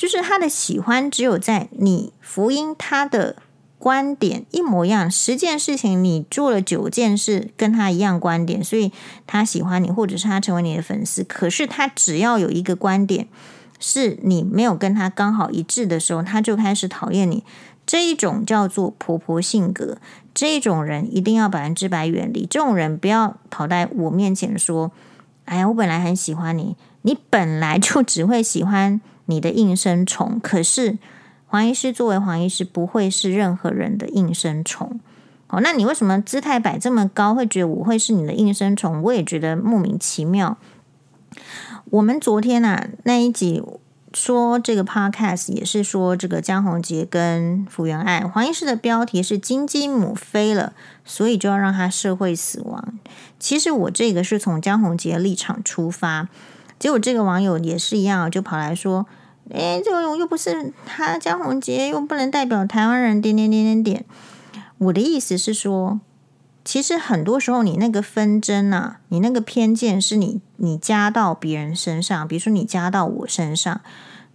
[0.00, 3.36] 就是他的喜欢，只有在你福音他的
[3.78, 8.90] 观点一模一样，十件事情你做了九件事跟他一样观点，所以
[9.26, 11.22] 他喜欢你，或者是他成为你的粉丝。
[11.22, 13.28] 可是他只要有一个观点
[13.78, 17.44] 是你没有跟他刚好一致的时候，他就开始讨厌你。
[17.84, 19.98] 这一种叫做婆婆性格，
[20.32, 22.46] 这一种人一定要百分之百远离。
[22.46, 24.92] 这种人不要跑在我面前说
[25.44, 28.98] ：“哎呀，我本来很喜欢你，你本来就只会喜欢。”
[29.30, 30.98] 你的应声虫，可是
[31.46, 35.00] 黄医师作为黄医师，不会是任何人的应声虫。
[35.46, 39.00] 哦，那你为什么姿态摆这么高，会觉得我会是你的应声虫？
[39.02, 40.58] 我也觉得莫名其妙。
[41.86, 43.62] 我们昨天啊那一集
[44.12, 50.72] 说这个 podcast 也是说这个江宏杰跟福原爱黄医师的标题是金鸡母飞了，
[51.04, 52.98] 所以就要让他社会死亡。
[53.38, 56.28] 其实我这个是从江宏杰立场出发，
[56.78, 59.06] 结果这个网友也是一样，就跑来说
[59.52, 64.04] ：“诶，这个又不是他江宏杰，又不能代表台湾人。”点点点点点。
[64.78, 66.00] 我的意思是说。
[66.62, 73.80] 其实很多时候，你那个纷争啊，你那个偏见是你你加到别人身上，比如说你加到我身上，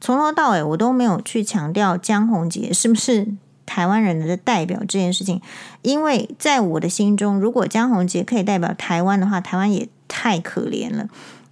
[0.02, 3.28] 从头到尾我都没有去强调江宏杰是不是
[3.68, 5.40] 台湾人的代表这件事情，
[5.84, 11.08] 因为在我的心中，如果江宏杰可以代表台湾的话，台湾也太可怜了，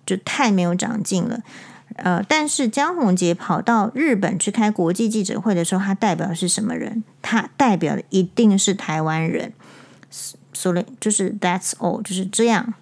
[0.05, 1.41] 就太没有长进了。
[1.95, 7.03] 呃，但是江宏杰跑到日本去开国际记者会的时候，他代表的是什么人？
[7.21, 9.53] 他代表的一定是台湾人。
[10.55, 12.75] 所以就是 That's all，就是这样。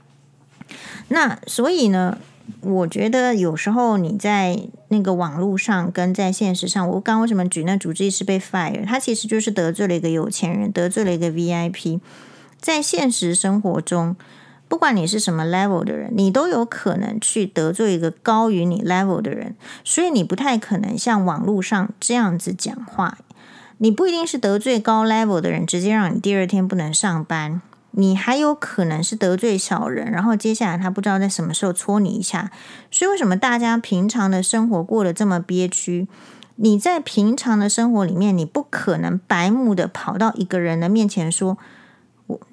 [1.07, 2.18] 那所以呢，
[2.59, 4.59] 我觉得有时候你在
[4.89, 8.86] 那个网络上跟在现实上，我刚为什么举那主治医师被 fire？
[8.86, 11.99] 他其实就是得罪了一个有钱人，得罪了一个 VIP。
[12.59, 14.16] 在现实生活中，
[14.72, 23.18] 不管你是什么 level 的人，你都有可能去得罪一个高于你 level 的人，所以你不太可能像网络上这样子讲话。
[23.80, 27.62] 你不一定是得罪高 level 的人，直接让你第二天不能上班。
[27.92, 32.50] 你还有可能是得罪小人，然后接下来他不知道在什么时候戳你一下。
[32.90, 36.08] 所以为什么大家平常的生活过得这么憋屈？
[36.56, 41.58] 你在平常的生活里面，你不可能白目的跑到一个人的面前说：“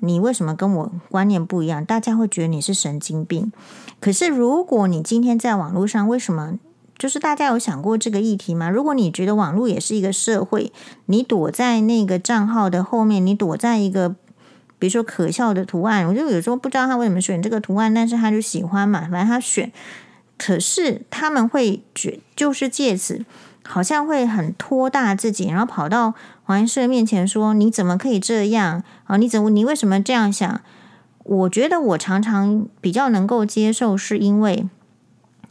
[0.01, 3.53] 你为什么跟我观念不一样？”大家会觉得你是神经病。
[4.01, 6.59] 可是如果你今天在网络上，为什么？
[6.99, 8.69] 就是大家有想过这个议题吗？
[8.69, 10.73] 如果你觉得网络也是一个社会，
[11.07, 14.17] 你躲在那个账号的后面，你躲在一个
[14.81, 19.71] 比如说可笑的图案，我就有时候不知道他为什么选这个图案，但是他就喜欢嘛，反正他选。
[20.37, 23.25] 可是他们会觉就是借此
[23.65, 26.15] 好像会很托大自己，然后跑到
[26.49, 29.19] 黄医师面前说：“你怎么可以这样啊？
[29.19, 30.63] 你怎么你为什么这样想？”
[31.23, 34.67] 我觉得我常常比较能够接受，是因为。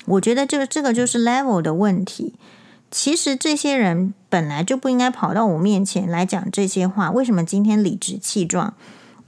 [0.08, 2.34] 我觉得这个这个就是 level 的问题。
[2.90, 7.12] 其实这些人本来就不应该跑到我面前来讲这些话。
[7.12, 8.74] 为什么今天理直气壮？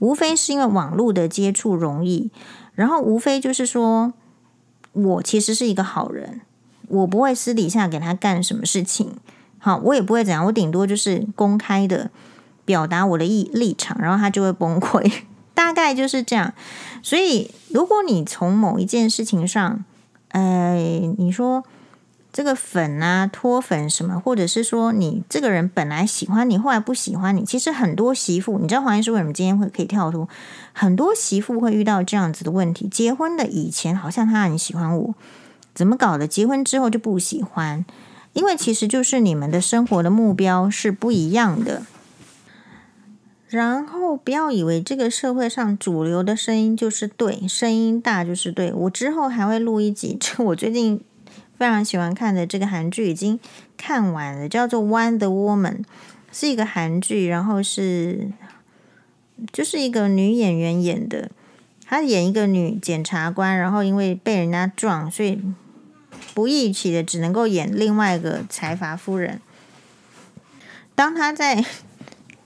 [0.00, 2.32] 无非是因为网络的接触容易，
[2.74, 4.12] 然后无非就是说
[4.92, 6.40] 我其实是一个好人，
[6.88, 9.12] 我不会私底下给他干什么事情。
[9.60, 12.10] 好，我也不会怎样，我顶多就是公开的
[12.64, 15.12] 表达我的意立场，然后他就会崩溃。
[15.54, 16.52] 大概就是这样。
[17.02, 19.84] 所以，如果你从某一件事情上，
[20.28, 21.62] 哎，你说
[22.32, 30.26] 这个粉啊，脱粉什么，或者是说你这个人本来喜欢你，后来不喜欢你，其实很多媳妇，你知道黄医师为什么今天会可以跳脱？
[30.72, 35.14] 很多媳妇会遇到这样子的问题：结婚的以前好像他很喜欢我，
[35.74, 36.26] 怎么搞的？
[36.26, 37.84] 结婚之后就不喜欢，
[38.32, 41.82] 因为其实就是你们的生活的目标是不一样的。
[43.48, 48.72] 然后不要以为这个社会上主流的声音就是对，声音大就是对。
[48.72, 51.00] 我之后还会录一集， 这我最近
[51.58, 53.40] 非常喜欢看的这个韩剧已经
[53.76, 55.78] 看完了，叫做《Wonder Woman》，
[56.30, 58.30] 是一个韩剧，然后是
[59.52, 61.32] 就是一个女演员演的，
[61.84, 65.42] 她演一个女检察官，然后因为被人家撞，所以
[66.34, 69.40] 不义气的只能够演另外一个财阀夫人。
[70.94, 71.64] 当他在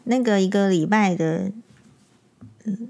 [0.04, 1.50] 那个一个礼拜的，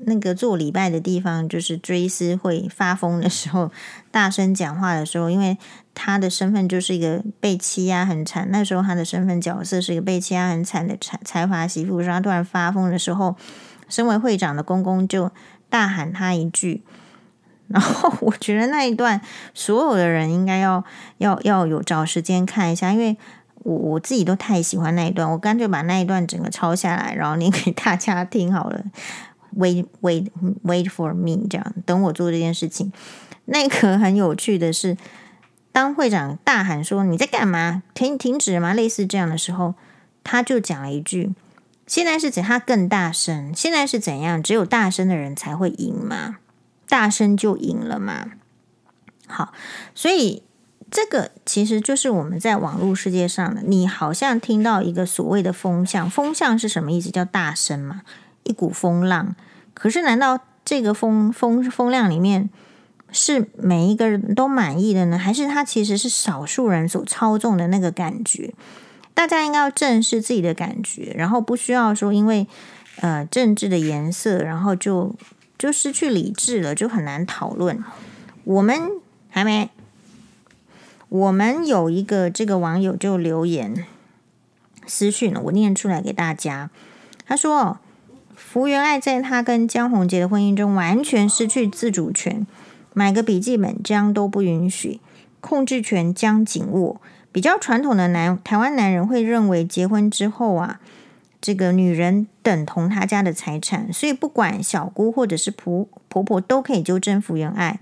[0.04, 3.72] 那个做礼拜的地方，就是追思会发疯的时候，
[4.10, 5.56] 大声讲话的时候，因为
[5.94, 13.36] 他的身份就是一个被欺压很惨，那时候他的身份角色是一个被欺压很惨的财财阀媳妇，然后他突然发疯的时候，
[13.88, 15.30] 身为会长的公公就
[15.70, 16.82] 大喊他一句，
[17.68, 19.20] 然后我觉得那一段
[19.52, 20.84] 所有的人应该要
[21.18, 23.16] 要要有找时间看一下，因为。
[23.64, 28.84] 我我自己都太喜欢那一段，我干脆把那一段整个抄下来，然后念给大家听好了。
[29.56, 30.28] Wait, wait,
[30.62, 32.92] wait for me，这样等我做这件事情。
[33.46, 34.98] 那个很有趣的是，
[35.72, 37.82] 当会长大喊说“你在干嘛？
[37.94, 39.74] 停停止吗？”类似这样的时候，
[40.22, 41.32] 他就讲了一句
[41.88, 42.44] ：“现在是怎？
[42.44, 43.50] 他更大声。
[43.56, 44.42] 现在是怎样？
[44.42, 46.36] 只有大声的人才会赢嘛？
[46.88, 48.26] 大声就赢了嘛？
[49.26, 49.52] 好，
[49.94, 50.42] 所以。”
[50.90, 57.10] 这个其实就是我们在网络世界上的，你好像听到一个所谓的风向，风向是什么意思？
[57.10, 58.02] 叫大声嘛，
[58.44, 59.34] 一股风浪。
[59.72, 62.48] 可是难道这个风风风量里面
[63.10, 65.18] 是每一个人都满意的呢？
[65.18, 68.54] 还是它其实是少数人所操纵的那个感觉？
[69.14, 72.46] 大家应该要正视自己的感觉，然后不需要说因为
[73.00, 75.12] 呃政治的颜色，然后就
[75.58, 77.82] 就失去理智了，就很难讨论。
[78.44, 78.90] 我们
[79.30, 79.70] 还没。
[81.08, 83.86] 我们有一个这个网友就留言
[84.84, 86.70] 私讯了，我念出来给大家。
[87.24, 87.78] 他说
[88.34, 92.44] ：“福原爱在他跟江宏杰的婚姻中完全失去自主权，
[92.92, 95.00] 买个笔记本这样都不允许，
[95.40, 97.00] 控制权将紧握。
[97.30, 100.80] 比较传统的男台湾男人会认为结婚之后啊，
[101.44, 107.78] 这个女人等同他家的财产，所以不管小姑或者是婆婆婆都可以纠正福原爱。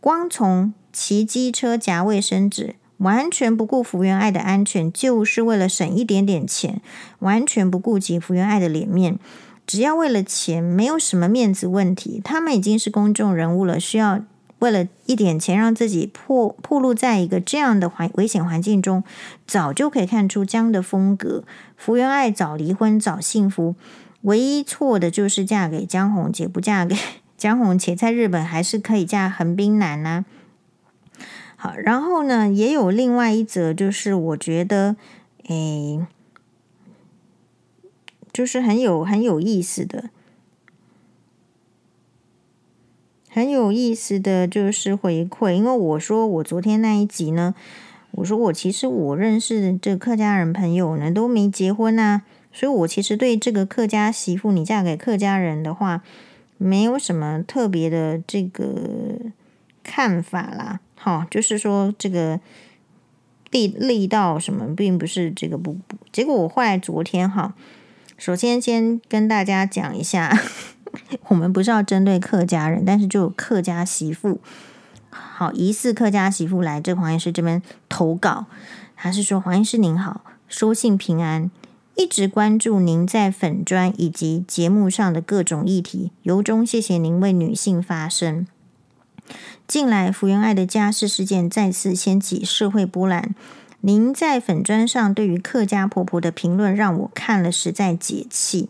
[0.00, 6.80] 光从骑机车夹卫生纸。”完全不顾福原爱的安全，就是为了省一点点钱，
[7.18, 9.18] 完全不顾及福原爱的脸面，
[9.66, 12.22] 只要为了钱，没有什么面子问题。
[12.24, 14.24] 他们已经是公众人物了，需要
[14.60, 19.04] 为了一点钱让自己破破露在一个这样的环危险环境中，
[19.46, 21.44] 早就可以看出江的风格。
[21.76, 23.74] 福原爱早离婚早幸福，
[24.22, 26.96] 唯一错的就是嫁给江宏杰，不嫁给
[27.36, 30.24] 江宏杰，在日本还是可以嫁横滨男呐、
[31.56, 34.96] 好，然后呢，也有另外一则，就是我觉得，
[35.48, 36.06] 诶，
[38.32, 40.10] 就是很有很有意思的，
[43.36, 47.54] 很有意思的就是回馈，因为我说我昨天那一集呢，
[48.12, 56.02] 我说我其实我认识的这客家人朋友呢都没结婚啊，所以我其实对这个客家媳妇你嫁给客家人的话，
[56.56, 59.18] 没有什么特别的这个
[59.82, 60.80] 看法啦。
[60.94, 62.40] 好、就是说这个
[63.50, 65.98] 力力道什么，并不是这个不不。
[66.10, 67.54] 结果我后来昨天哈，
[68.16, 70.34] 首先先跟大家讲一下，
[71.28, 74.40] 我们不是要针对客家人，但是就有客家媳妇，
[75.10, 78.46] 好，疑似客家媳妇来这黄医师这边投稿，
[78.96, 81.50] 他是说黄医师您好，收信平安，
[81.94, 88.46] 一直关注您在粉专以及节目上的各种议题，由衷谢谢您为女性发声。
[89.66, 93.34] 近来，福原爱的家事事件再次掀起社会波澜。
[93.80, 98.68] 您在粉砖上对于客家婆婆的评论，让我看了实在解气。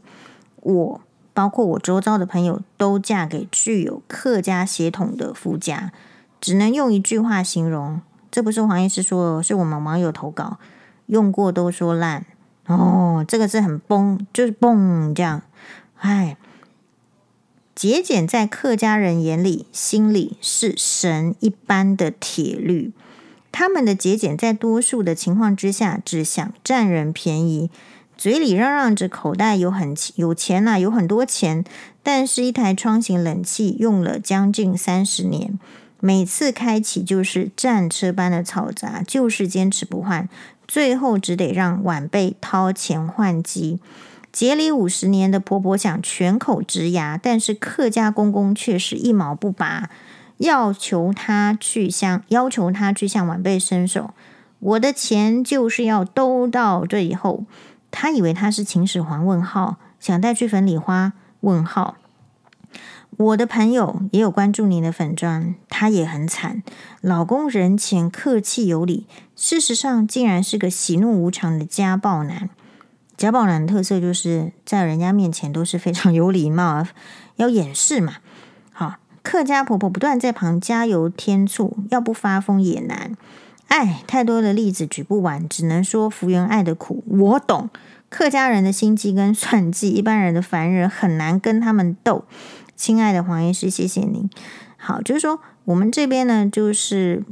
[0.63, 1.01] 我
[1.37, 5.93] 包括我周遭的朋友，都嫁给具有客家血统的夫家，
[6.41, 10.57] 只能用一句话形容：这不是黄医师说，是我们网友投稿，
[11.05, 12.25] 用过都说烂。
[12.67, 15.43] 哦，这个字很崩，就是崩这样。
[15.99, 16.39] 哎。
[17.75, 22.95] 节俭在客家人眼里、心里是神一般的铁律。
[23.53, 27.71] 他们的节俭在多数的情况之下，只想占人便宜，
[28.17, 31.63] 嘴里嚷嚷着口袋有很有钱呐、有很多钱，
[32.03, 35.59] 但是一台窗型冷气用了将近三十年，
[36.01, 40.29] 每次开启就是战车般的嘈杂，就是坚持不换，
[40.67, 43.81] 最后只得让晚辈掏钱换机。
[44.33, 49.91] 结礼五十年的婆婆想全口直牙，但是客家公公却是一毛不拔，
[50.39, 54.11] 要求她去向要求她去向晚辈伸手。
[54.59, 57.45] 我的钱就是要兜到最后。
[57.99, 59.25] 他以为他是秦始皇？
[59.25, 61.15] 问号，想带去坟里花？
[61.41, 61.97] 问号。
[63.17, 66.63] 我的朋友也有关注你的粉专，他也很惨，
[67.01, 72.51] 老公人前客气有礼，事实上竟然是个喜怒无常的家暴男。
[73.17, 76.87] 家暴男的特色就是在人家面前都是非常有礼貌，
[77.37, 78.17] 要掩饰嘛。
[78.75, 83.17] 好，客家婆婆不断在旁加油添醋，要不发疯也难。
[83.69, 87.69] 哎，太多的例子举不完，只能说福原爱的苦我懂。
[88.09, 92.25] 客家人的心机跟算计，一般人的凡人很难跟他们斗。
[92.77, 94.31] 亲爱的黄医师，谢谢您。
[94.77, 97.25] 好，就是说我们这边呢，就是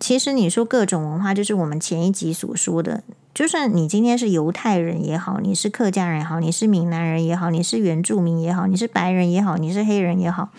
[0.00, 3.04] 其实你说各种文化，就是我们前一集所说的。
[3.32, 10.50] 就算你今天是犹太人也好，你是客家人也好，你是闽南人也好，你是原住民也好，你是白人也好，你是黑人也好，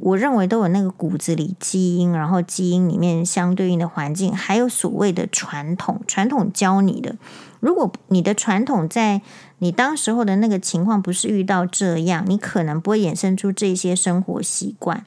[0.00, 7.16] 我认为都有那个骨子里基因，然后基因里面相对应的环境，还有所谓的传统，传统教你的。
[7.60, 9.20] 如果你的传统在
[9.58, 15.04] 你当时候的那个情况不是遇到这样，你可能不会衍生出这些生活习惯。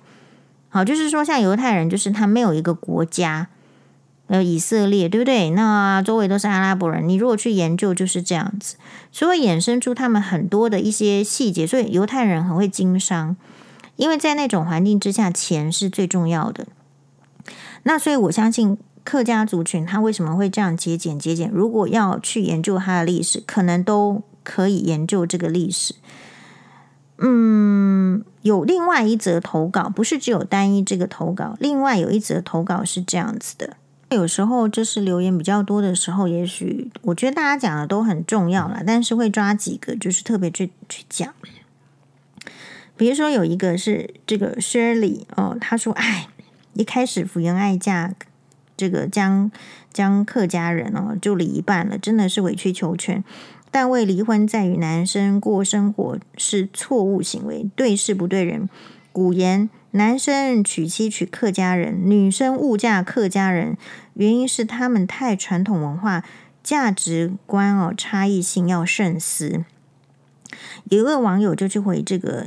[0.69, 3.47] 好，就是说像犹太人，就是他没有一个国家。
[4.27, 5.49] 呃，以色列对不对？
[5.49, 7.05] 那周围都是阿拉伯人。
[7.09, 8.77] 你如果去研究，就是这样子，
[9.11, 11.67] 所以衍生出他们很多的一些细节。
[11.67, 13.35] 所以犹太人很会经商，
[14.01, 16.65] 因为在那种环境之下，钱是最重要的。
[17.83, 21.51] 那所以我相信客家族群他为什么会这样节俭节俭？
[21.53, 25.93] 如果要去研究他的历史，可能都可以研究这个历史。
[27.19, 33.77] 嗯，有另外一则投稿，不是只有单一这个投稿，另外有一则投稿是这样子的。
[34.09, 41.31] 有时候就是留言比较多的时候，也许我觉得大家讲的都很重要啦，但是会抓几个就是特别去去讲。
[43.01, 46.27] 比如说有一个是这个 Shirley 哦，他说：“哎，
[46.73, 48.13] 一开始福原爱嫁
[48.77, 49.51] 这个将
[49.91, 53.23] 将客家人哦就离一半了，真的是委曲求全。
[53.71, 58.69] 但为离婚在与男生过生活是错误行为，对事不对人。
[59.11, 63.75] 古言男生娶妻娶客家人，女生误嫁客家人，
[64.13, 66.23] 原因是他们太传统文化
[66.61, 69.65] 价值观哦差异性要慎思。
[70.83, 72.45] 有一位网友就去回这个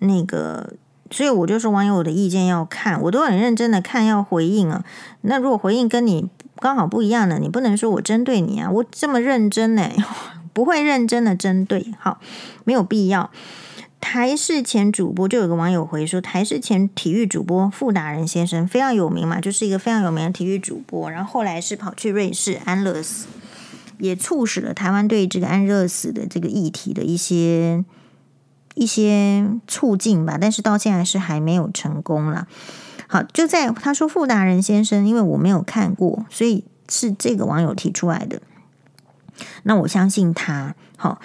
[0.00, 0.74] 那个。
[1.10, 4.84] 所以我就说网友的意见要看，我都很认真的看，要回应啊。
[5.22, 9.88] 那如果回应跟你刚好不一样的，你不能说我针对你啊，我这么认真呢，
[10.52, 12.20] 不会认真的针对，好，
[12.64, 13.30] 没有必要。
[14.02, 23.28] 台视前主播就有个网友回说，台视前体育主播傅达仁先生非常有名嘛，就是一个非常有名的体育主播，然后后来是跑去瑞士安乐死，
[23.96, 27.82] 也促使了台湾对这个安乐死的这个议题的一些。
[28.78, 32.46] 一些促进吧，但是到现在是还没有成功了。
[33.08, 38.40] 好，就在他说傅达仁先生，因为我没有看过，所以是这个网友提出来的。
[39.64, 40.76] 那我相信他。
[40.96, 41.20] 好，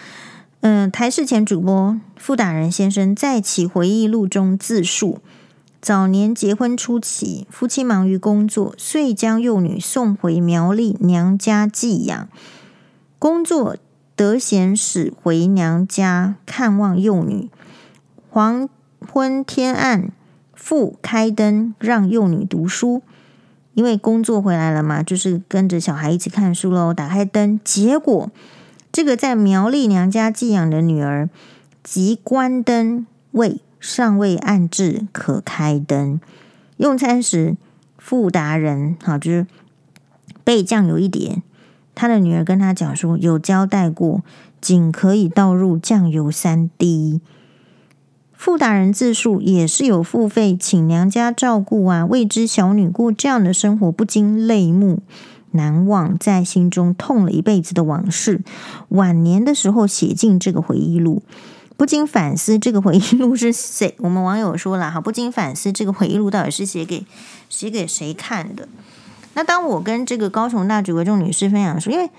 [0.61, 5.19] 嗯、台视前主播傅达仁先生在其回忆录中自述，
[5.79, 12.27] 早年结婚初期，夫妻忙于工作，遂将幼女送回苗栗娘家寄养，
[13.19, 13.77] 工作。
[14.15, 17.49] 得闲时回娘家看望幼女，
[18.29, 18.69] 黄
[19.11, 20.11] 昏天暗，
[20.53, 23.01] 父开灯让幼女读书。
[23.73, 26.93] 因为工作回来了嘛，就是跟着小孩一起看书喽。
[26.93, 28.29] 打开灯，结果
[28.91, 31.27] 这个在苗栗娘家寄养的女儿，
[31.83, 36.21] 即关灯未尚未安置可开灯。
[36.77, 37.57] 用餐时，
[37.97, 39.47] 傅达人好就是
[40.43, 41.41] 备酱油一碟。
[41.95, 44.23] 他的女儿跟他讲说：“有交代过，
[44.59, 47.21] 仅可以倒入酱油三滴。”
[48.35, 54.99] 傅达人自述也是有付费请娘家照顾啊，未知小女过这样的生活，不禁泪目
[55.51, 58.41] 难忘，在心中痛了一辈子的往事。
[58.89, 61.21] 晚年的时候写进这个回忆录，
[61.77, 63.95] 不禁反思这个回忆录是谁？
[64.01, 67.05] 我们网友说了哈，不禁反思这个回忆录到底是写给
[67.47, 68.67] 写给谁看的？
[69.33, 72.09] 那当我跟这个高雄大举为众女士分享说，因为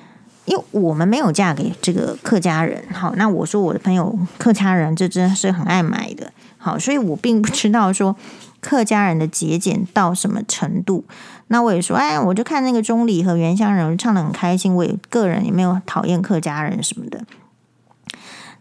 [0.47, 8.17] 因为我们没有嫁给这个客家人，好，那我说我的朋友客家人这真是很爱买的，好，所以我并不知道说
[8.61, 11.05] 客家人的节俭到什么程度。
[11.49, 17.25] 那我也说，哎，我就看那个钟离和原乡人唱的很开心，我也个人也没有讨厌客家人什么的。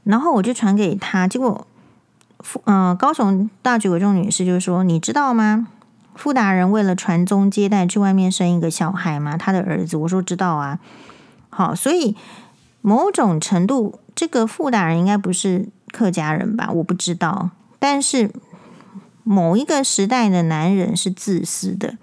[0.03, 1.65] 然后我就传给他，结果，
[2.65, 5.67] 嗯、高雄大举为众女士就说，你知道吗？
[6.15, 9.97] 傅达人为了传宗接代，去外面生一个小孩嘛，他的儿子。
[9.97, 10.79] 我说知道啊，
[11.49, 12.15] 好，所以
[12.81, 16.69] 某种程度，这个傅达人应该不是客家人吧？
[16.71, 17.49] 我不知道。
[17.79, 18.31] 但是
[19.23, 21.97] 某一个时代的男人是自私的，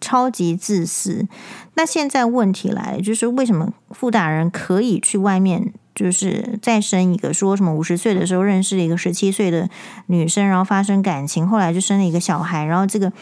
[0.00, 1.26] 超级自私。
[1.74, 5.72] 那现在问题来了，就是为什么傅达人可以去外面？
[5.94, 9.70] 就是再生一个，说什么五十岁的时候认识了一个十七岁的
[10.06, 13.12] 女生，然后发生感情，后来就生了一个小孩，然后这个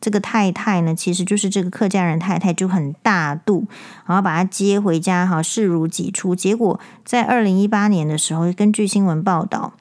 [0.00, 3.66] 这个太太呢，其实就是这个客家人太太，就很大度，
[4.06, 6.34] 然后把她接回家，哈，视如己出。
[6.34, 9.72] 结果在二零一八年的时候，根据新闻报道，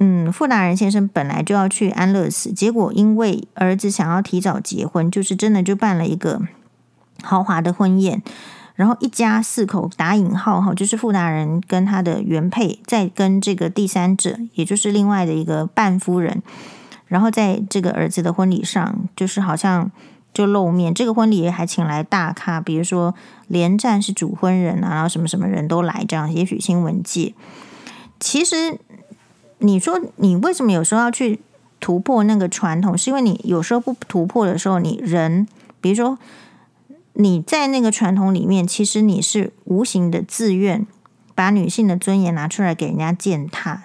[0.00, 6.42] 嗯，傅达仁先生本来就要去安乐死，结果因为儿子想要提早结婚，就是真的就办了一个
[7.22, 8.22] 豪华的婚宴。
[8.74, 16.44] 然后一家四口打引号哈，就是傅达仁跟他的原配，再跟这个第三者，也就是另外的一个半夫人，
[17.08, 19.90] 然后在这个儿子的婚礼上，就是好像
[20.32, 20.94] 就露面。
[20.94, 23.14] 这个婚礼还请来大咖，比如说
[23.48, 26.32] 连战是主婚人啊，然后什么什么人都来，这样。
[26.32, 27.34] 也许新闻界，
[28.20, 28.78] 其实
[29.58, 31.40] 你说你为什么有时候要去
[31.80, 32.96] 突破那个传统？
[32.96, 35.48] 是因为你有时候不突破的时候，你人，
[35.80, 36.18] 比如说。
[37.20, 40.86] 你在那个传统里面，其实你是无形的自愿
[41.34, 43.82] 把女性的尊严拿出来给人家践踏。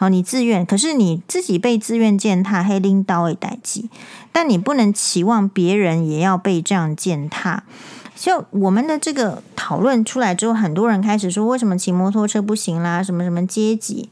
[0.00, 3.90] 好，你自愿，可是你自己被自愿践踏，黑拎刀会代际，
[4.30, 7.64] 但你不能期望别人也要被这样践踏。
[8.14, 13.02] 就我们的这个讨论出来之后，很多人开始说，为什么骑摩托车不行啦？
[13.02, 14.08] 什么什么阶级？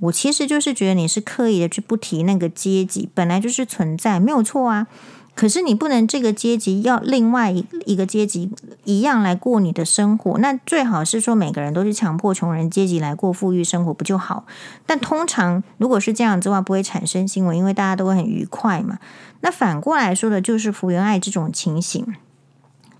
[0.00, 4.86] 我其实就是觉得你是刻意的去不提那个阶级，本来就是存在，没有错啊。
[5.34, 8.50] 可是你不能这个阶级要另外一个阶级
[8.84, 14.44] 一样来过你的生活，那最好是说每个人都是强迫穷人阶级来过富裕生活不就好？
[14.84, 18.98] 但通常如果是这样子的话，不会产生新闻，因为大家都会很愉快嘛。
[19.40, 22.14] 那反过来说的就是福原爱这种情形，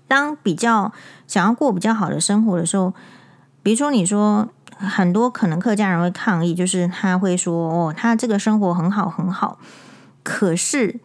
[0.07, 0.91] 当比较
[1.27, 2.93] 想要过比较好的生活的时候，
[3.61, 9.59] 比如说你说很多可能客家人会抗议，就是他会说哦，他这个生活很好很好，
[10.23, 10.99] 可是。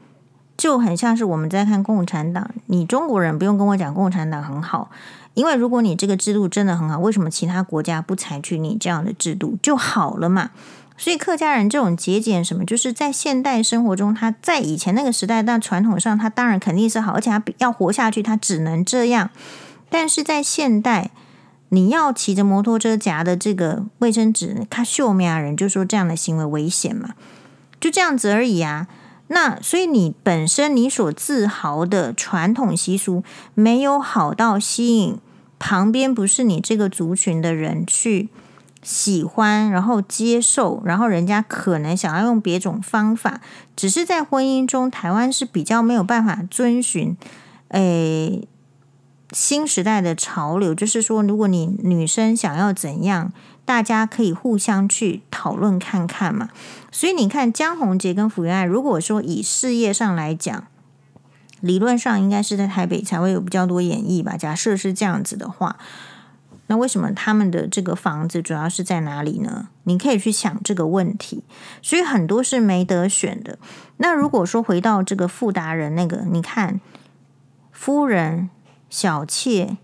[0.59, 2.51] 就很像是我们在看共产党。
[2.67, 4.91] 你中国人不用跟我讲共产党很好，
[5.33, 10.51] 因为如果你这个制度真的很好，为什么其他国家不采取你这样的制度就好了嘛？
[11.01, 19.31] 所以客家人这种节俭什么，就是在现代生活中，他在以前那个时代，但传统上他当然肯定是好，而且他要活下去，他只能这样。
[19.89, 21.13] 但是在现代，
[21.69, 27.11] 你要骑着摩托车夹的这个卫生纸，他秀美亚人就说这样的行为危险嘛，
[27.79, 28.89] 就这样子而已啊。
[29.29, 33.23] 那所以你本身你所自豪的传统习俗，
[33.55, 35.19] 没有好到吸引
[35.59, 38.29] 旁边不是你这个族群的人去
[38.83, 43.41] 喜欢，然后接受，然后人家可能想要用别种方法，
[43.77, 47.17] 只是在婚姻中，台湾是比较没有办法遵循，
[47.69, 48.47] 诶，
[49.33, 53.33] 新时代的潮流，就是说，如果你女生想要怎样，
[53.69, 56.49] 大家可以互相去讨论看看嘛。
[56.91, 60.67] 所以你看江宏杰跟福原爱，如果说以事业上来讲，
[61.61, 64.39] 理论上应该是在台北才会有比较多演绎吧。
[64.39, 65.77] 假设是这样子的话。
[66.71, 69.69] 那为什么他们的这个房子主要是在哪里呢？
[69.85, 71.43] 你可以去想这个问题。
[71.81, 73.59] 所以很多是没得选的。
[73.99, 76.81] 那如果说回到这个富达人那个，你看
[77.73, 78.51] 夫人
[78.91, 79.79] 小妾，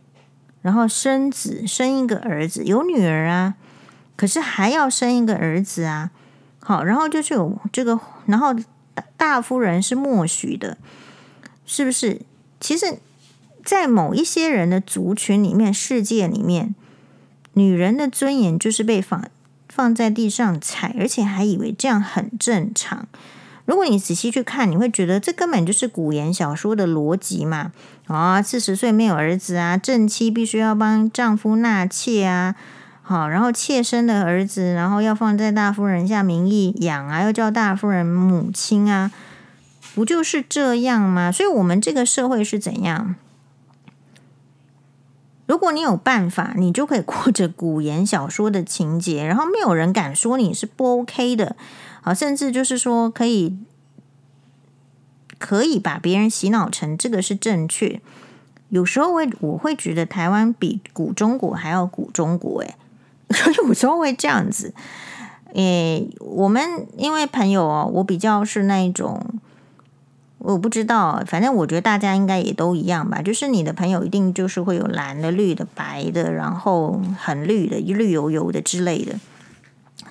[0.60, 3.54] 然后生子生一个儿子，有女儿啊，
[4.16, 6.10] 可是还要生一个儿子啊。
[6.60, 8.54] 好，然后就是有这个，然后
[9.16, 10.78] 大夫人是默许的，
[11.66, 12.20] 是不是？
[12.60, 12.98] 其实。
[13.64, 16.74] 在某一些人的族群里面、世界里面，
[17.54, 19.24] 女人的尊严就是被放
[19.70, 23.08] 放在地上踩，而且还以为这样很正常。
[23.64, 27.72] 如果你仔细去看，你会觉得这根本就是古言小说的逻辑嘛？
[28.06, 32.54] 啊、四十岁没有儿子啊，正妻必须要帮丈夫纳妾啊，
[33.06, 39.12] 好，然后妾生的儿子，然后要放在大夫人下名义养啊，要叫大夫人母亲啊，
[39.94, 41.30] 不就是这样吗？
[41.30, 43.14] 所以，我们这个社会是怎样？
[45.44, 51.54] 如果你有办法，你就可以过着古言小说的情节，然后没有人敢说你是不 OK 的，
[52.00, 53.58] 好，甚至就是说可以
[55.38, 58.00] 可以把别人洗脑成这个是正确。
[58.70, 62.74] 有时候会我会觉得台湾比古中国还要古中国，诶，
[63.30, 64.74] 所以 有时候会这样子。
[65.54, 69.20] 诶，我们因为朋友哦，我比较是那一种。
[70.38, 73.22] 我不知道，反正我觉得大家应该也都一样吧。
[73.22, 79.18] 就是你的朋友一定就是会有蓝的、绿的、白的，然后很绿的、绿油油的之类的。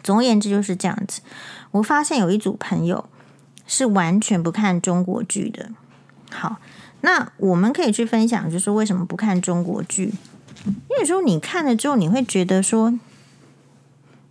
[0.02, 1.22] 总而言之就是这样子。
[1.70, 3.06] 我发现有一组朋友
[3.68, 5.70] 是完全不看中国剧的。
[6.32, 6.58] 好，
[7.02, 10.16] 那我们可以去分享，就是为什么不看中国剧？
[10.66, 12.94] 因为说你看了之后，你会觉得说，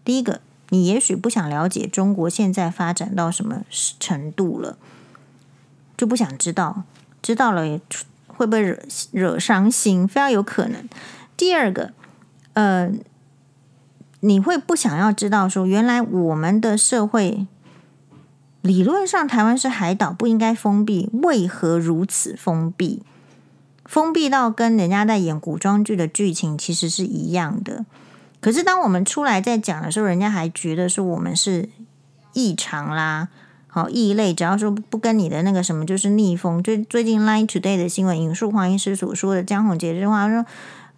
[0.05, 3.63] 第一个，你也许不想了解中国现在发展到什么
[3.99, 4.77] 程度了。
[5.97, 6.83] 就不想知道，
[7.21, 7.79] 知道了
[8.27, 8.79] 会不会惹
[9.13, 10.09] 惹伤心？
[10.09, 10.89] 非常有可能。
[11.37, 11.93] 第二个，
[12.55, 12.91] 呃，
[14.21, 17.47] 你会不想要知道说，原来我们的社会
[18.63, 23.03] 理论上台湾是海岛，不应该封闭，为何如此封闭？
[23.93, 27.85] 封闭到跟人家在演古装剧的剧情其实是一样的。
[28.41, 31.69] 可是当我们出来在讲的时候，人家还觉得说我们是
[32.33, 33.29] 异常啦。
[33.67, 36.63] 好，异类，只要说不跟你的那个什么，就是逆风。
[36.63, 40.47] 就最近《Line Today》的新闻引述黄医师所说的江宏杰这话，说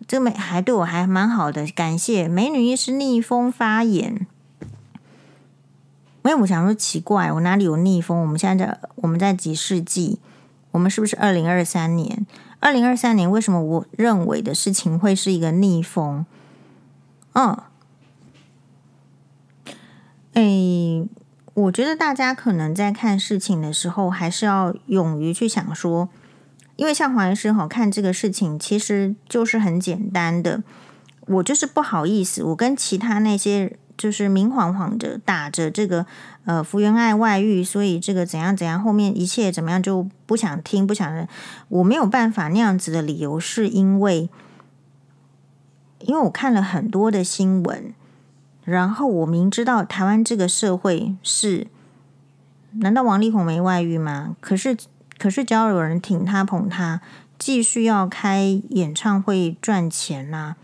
[0.07, 4.24] 这个美还对我还蛮好的，感谢美女医师逆风发言。
[6.22, 8.20] 因为我想说奇怪，我哪里有逆风？
[8.20, 10.20] 我们现在在我们在几世纪？
[10.70, 12.24] 我们是不是二零二三年？
[12.65, 16.25] 二零二三年为什么我认为的事情会是一个逆风？
[17.35, 17.59] 嗯，
[20.33, 21.07] 诶。
[21.53, 26.09] 我觉得大家可能在看事情的时候，还是要勇于去想说，
[26.77, 30.62] 因为像黄医师哈看这个事情，其实就是很简单的。
[31.27, 36.07] 我就是不好意思，我跟其他那些就是明晃晃的打着这个
[36.45, 41.28] 呃福原爱外遇，所以这个怎样怎样，后面一切怎么样就不想听，不想，
[41.68, 44.28] 我没有办法那样子的理由，是因为
[46.01, 47.95] 因为我看了很多的新闻。
[48.64, 51.66] 然后我明知道台湾这个社会是，
[52.78, 54.36] 难道王力宏没外遇吗？
[54.40, 54.74] 可是，
[55.18, 57.03] 可是只要有人挺他捧他，
[57.38, 60.57] 继续要开演唱会赚钱呐、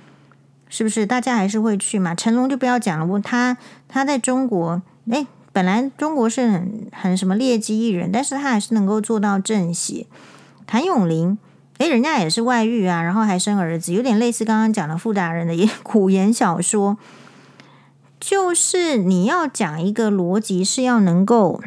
[0.70, 1.04] 是不是？
[1.04, 2.14] 大家还是会去嘛。
[2.14, 3.58] 成龙就不要讲了，我他
[3.88, 10.06] 他在中国，诶，本来中国是很很什么劣迹艺人，但是他还是能够做到正邪。
[10.66, 11.36] 谭咏麟，
[11.78, 16.96] 诶，人家也是外遇啊，然后还生儿子，有点类似刚刚讲的富达人的 苦言小说。
[18.20, 21.60] 就是你要讲一个逻辑，是要能够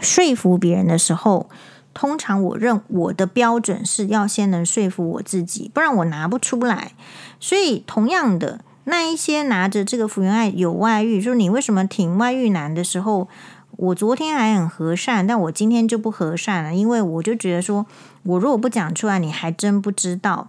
[0.00, 1.50] 说服别人的时候，
[1.92, 6.92] 通常我认我的标准是要先能说服我自己，不然我拿不出来。
[7.38, 13.28] 所以同样的，那一些拿着这个福原爱有外遇，说你为什么挺外遇男的时候，
[13.76, 17.86] 我昨天还很和善，但我今天就不和善了，因为我就觉得说，
[18.22, 20.48] 我如果不讲出来，你还真不知道。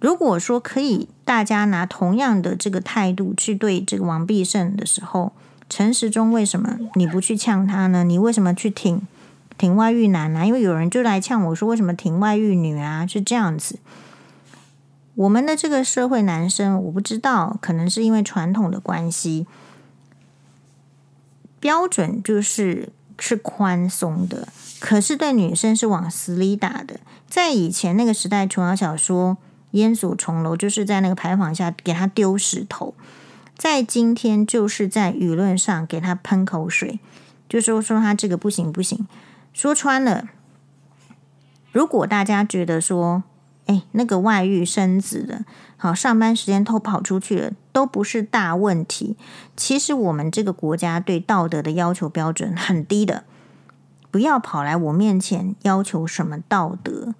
[0.00, 5.32] 如果说可以，大家拿同样的这个态度去对这个王必胜的时候，
[5.68, 8.02] 陈时中为什么你不去呛他呢？
[8.02, 9.00] 你为什么去挺
[9.56, 10.44] 挺外遇男呢？
[10.44, 13.06] 因为有人就来呛我说，为什么挺外遇女啊？
[13.06, 13.78] 是这样子。
[15.14, 19.46] 我们的这个社会男生，我不知道，可能是因为传统的关系，
[21.60, 24.48] 标准就是是宽松的，
[24.80, 27.00] 可是对女生是往死里打的。
[27.28, 29.38] 在以前那个时代，琼瑶小说。
[29.72, 32.92] 烟锁重楼，就是在那个牌坊下给他丢石头，
[33.56, 37.00] 在今天就是在舆论上给他喷口水，
[37.48, 39.08] 就说说他这个不行不行。
[39.54, 40.28] 说穿了，
[41.72, 43.22] 如果大家觉得说，
[43.66, 45.44] 哎，那个外遇生子的，
[45.76, 49.16] 好，上班时间偷跑出去了，都不是大问题。
[49.56, 53.24] 其实我们这个国家对道德的要求标准很低的，
[54.10, 57.14] 不要跑来我面前要求什么道德。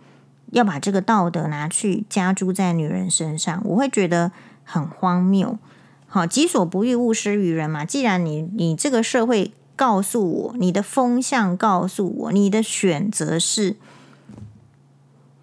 [0.51, 4.33] 要把这个道德拿去加诸在女人身上，我会觉得
[4.65, 5.59] 很荒谬。
[6.07, 7.87] 好，己所不欲，勿施于人嘛。
[7.87, 13.77] 既然你你这个社会告诉我，你的风向告诉我，你的选择是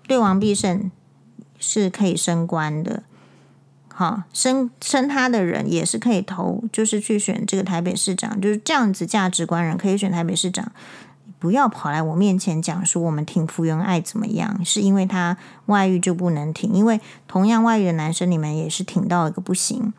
[0.10, 0.90] 对王必胜
[1.60, 3.04] 是可以升官的，
[3.94, 10.72] 好，升升他的人也是可以投，就是去选这个台北市长，就是这样子价值观人可以选台北市长。
[11.38, 14.60] 不要跑来我面前讲说我们挺福原爱怎么样？
[14.66, 15.38] 是因为他
[15.68, 16.74] 外遇就不能挺？
[16.74, 19.94] 因为同样外遇的男生，你们也是挺到一个不行。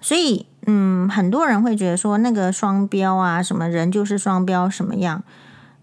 [0.00, 5.24] 所以，嗯，很多人会觉得说那个双标啊，什么人就是双标，什么样？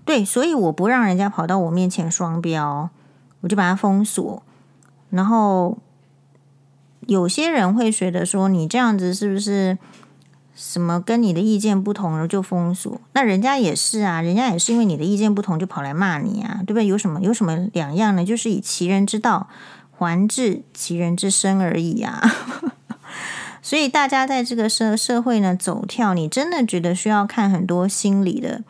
[0.06, 2.90] 对，所以我不让人家跑到我面前双标，
[3.42, 4.44] 我就把他封锁。
[5.10, 5.78] 然后
[7.08, 9.78] 有些人会觉得说你这样子是不是？
[10.54, 13.00] 什么跟你的意见不同，然后就封锁？
[13.14, 16.86] 那人家也是啊，人家也是因为你的意见不同就跑来骂你啊，对不对？
[16.86, 18.24] 有什么有什么两样呢？
[18.24, 19.48] 就是以其人之道
[19.98, 22.22] 还治其人之身而已啊。
[23.64, 28.62] 所以大家在这个社社会呢走跳，你真的觉得需要看很多心理的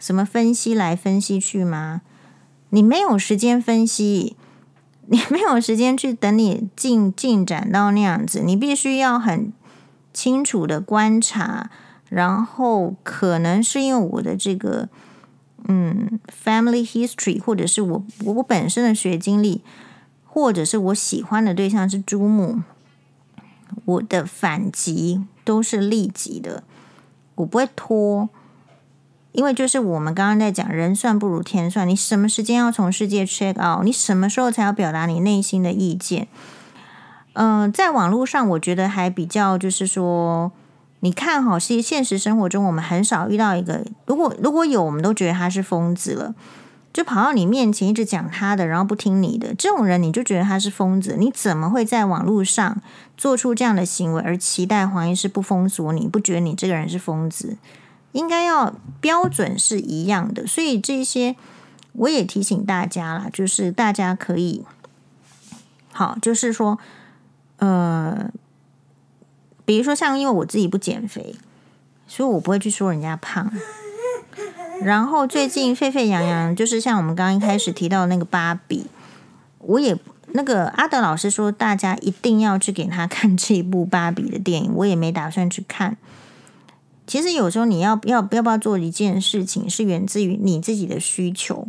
[0.00, 2.00] 什么分析来分析去吗？
[2.70, 4.34] 你没有时间分析，
[5.06, 9.52] 你没有时间去等你进进展到那样子，你必须要很。
[10.12, 11.70] 清楚的观察，
[12.08, 14.88] 然后可能是因为我的这个
[15.68, 19.62] 嗯，family history，或者是我我本身的学经历，
[20.26, 22.58] 或者是我喜欢的对象是朱木，
[23.84, 26.64] 我的反击都是立即的，
[27.36, 28.28] 我不会拖，
[29.32, 36.26] 因为就是我们刚刚在讲，人算不如天算，你什么时间要从世界 check out，你什么时候才要表达你内心的意见？
[37.34, 40.50] 嗯、在网络上，我觉得还比较就是说，
[40.98, 46.34] 你看哈，是现实生活中，我们很少遇到一个，如果如果有，我们都觉得他是疯子了，
[46.92, 51.14] 就跑到你面前一直讲他的，然后不听你的，这种人你就觉得他是疯子。
[51.16, 52.82] 你怎么会在网络上
[53.16, 57.56] 做出这样的行为，而期待黄医师不封锁你，不觉得你这个人是疯子？
[58.12, 61.36] 应该要标准是一样的，所以这些
[61.92, 64.64] 我也提醒大家啦，就是大家可以
[65.92, 66.78] 好，就是说。
[67.62, 68.30] 呃，
[69.66, 71.34] 比如说像因为我自己不减肥，
[72.08, 73.52] 所以我不会去说人家胖。
[74.80, 78.86] 然后最近沸沸扬扬，就是像我们刚刚一开始提到那个芭比，
[79.58, 79.94] 我也
[80.28, 85.98] 那个阿德老师说大家一定要去给他看这一部芭比的电影，我也没打算去看。
[87.10, 91.66] 其实有时候你要要要不要做一件事情，是源自于你自己的需求。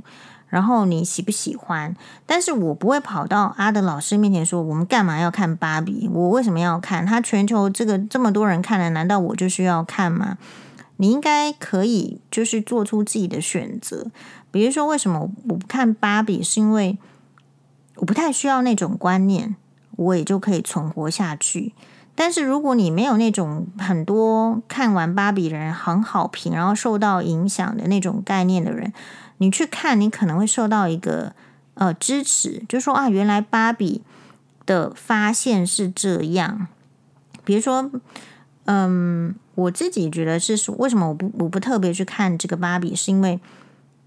[0.49, 1.95] 然后你喜不喜欢？
[2.27, 6.07] 但是我不会跑到阿德老师面前说，我们干嘛要看芭比？
[6.13, 7.03] 我为什么要看？
[7.03, 10.37] 他全球这个这么多人看了，难道我就需要看吗？
[10.97, 14.11] 你应该可以就是做出自己的选择。
[14.51, 16.43] 比如说，为什么我不看芭比？
[16.43, 16.99] 是因为
[17.95, 19.55] 我不太需要那种观念，
[19.95, 21.73] 我也就可以存活下去。
[22.23, 28.93] 但是如果你没有那种很多看完芭比的人很好评，然后受到影响的那种概念的人。
[29.39, 31.33] 你去看，你可能会受到一个
[31.73, 34.03] 呃支持，就说啊，原来芭比
[34.67, 36.67] 的发现是这样。
[37.43, 37.89] 比如说，
[38.65, 43.39] 嗯，我自己觉得是为什么我不我不特别去看这个芭比，是因为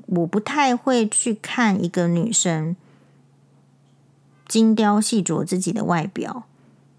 [0.06, 2.76] 我不太会去看一个女生
[4.46, 6.44] 精雕细琢自己的外表。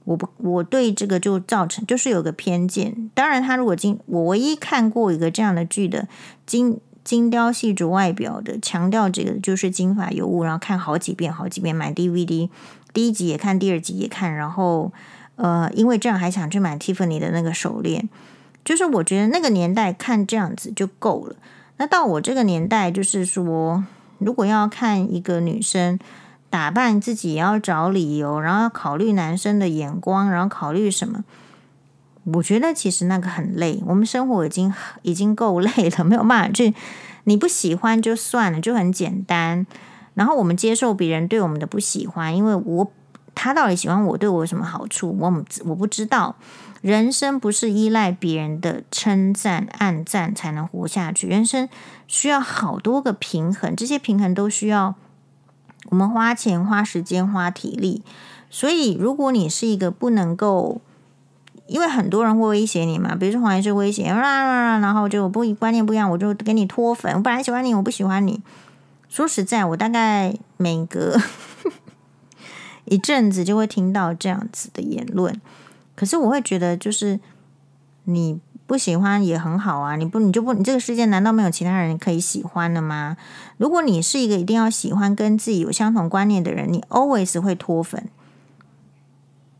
[0.06, 3.12] 我不我对这个就造成就是有个偏见。
[3.14, 6.08] 当然，他如果精我唯一看过一个这样的剧的
[6.46, 6.80] 精。
[7.06, 12.50] 精雕细琢外表的，强调这个就是金发尤物，然后看好几遍好几遍，买 DVD，
[12.94, 14.92] 第一集也看，第二集也看，然后
[15.36, 18.10] 呃，因为这样还想去买 Tiffany 的那个手链，
[18.64, 21.36] 就是我觉得那个年代看这样子就够了。
[21.78, 23.84] 那到我这个年代，就是说，
[24.18, 26.00] 如果要看一个女生
[26.50, 31.24] 打扮自己，也要找理由，然后要考虑男生的眼光，然后考虑什么？
[32.34, 34.74] 我觉得其实那个很累，我们生活已经
[35.04, 36.74] 已经够累了，没有办法去。
[37.26, 39.66] 你不喜欢就算了，就很简单。
[40.14, 42.92] 然后我们接受别人对我们的不喜欢，因为我
[43.34, 46.36] 他到底喜欢我对我有什么好处，我我不知道。
[46.82, 51.68] 人生不是依赖别人的称赞、暗赞才能活下去，人生
[52.08, 54.94] 需要好多个平衡，这些平衡都需要
[55.90, 58.04] 我们花钱、花时间、花体力。
[58.50, 60.82] 所以，如果你是一个不能够。
[61.68, 67.12] 因为很多人会威胁你嘛，比如说黄医师威胁，然后就不观念不一样，我就给你脱粉。
[67.16, 68.40] 我本来喜欢你，我不喜欢你。
[69.10, 71.20] 说实在，我大概每隔
[72.86, 75.42] 一阵子就会听到这样子的言论。
[75.96, 77.20] 可是我会觉得，就是
[78.04, 83.16] 你不喜欢也很好啊，你不你就不你这个世界难道没有其他人可以喜欢的吗？
[83.58, 88.08] 如果你是一个一定要喜欢跟自己有相同观念的人，你 always 会脱粉。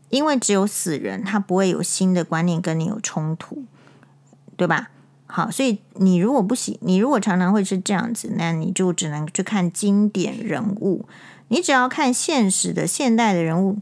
[0.08, 3.64] 因为只有死人，他不会有新的观念跟你有冲突，
[4.56, 4.90] 对吧？
[5.26, 11.04] 好，所以你如果不喜，你如果常常会是这样子，那你就只能去看经典人物。
[11.48, 13.78] 你只要看现实的现代的人物，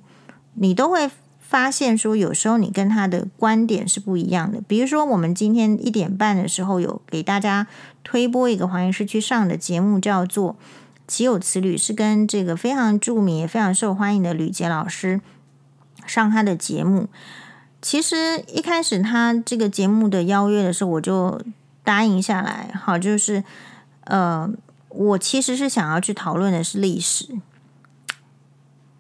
[0.55, 1.11] 你都会
[1.47, 4.61] 发现说，有时候你跟他的观点是不一样的。
[4.67, 7.67] 比如说，我们今天一点半的时候有给大家
[8.03, 10.53] 推播一个黄医师去上的节目，叫做
[11.07, 15.21] 《岂有此理》，是跟这个非常著名也非常受欢迎的吕杰老师。
[16.07, 17.09] 上他的节目，
[17.81, 21.41] 其实一开始他这个节目的邀约的时候，我就
[21.83, 22.71] 答应下来。
[22.75, 23.43] 好，就是
[24.05, 24.51] 呃，
[24.91, 27.29] 我其实是想要去讨论的是历史，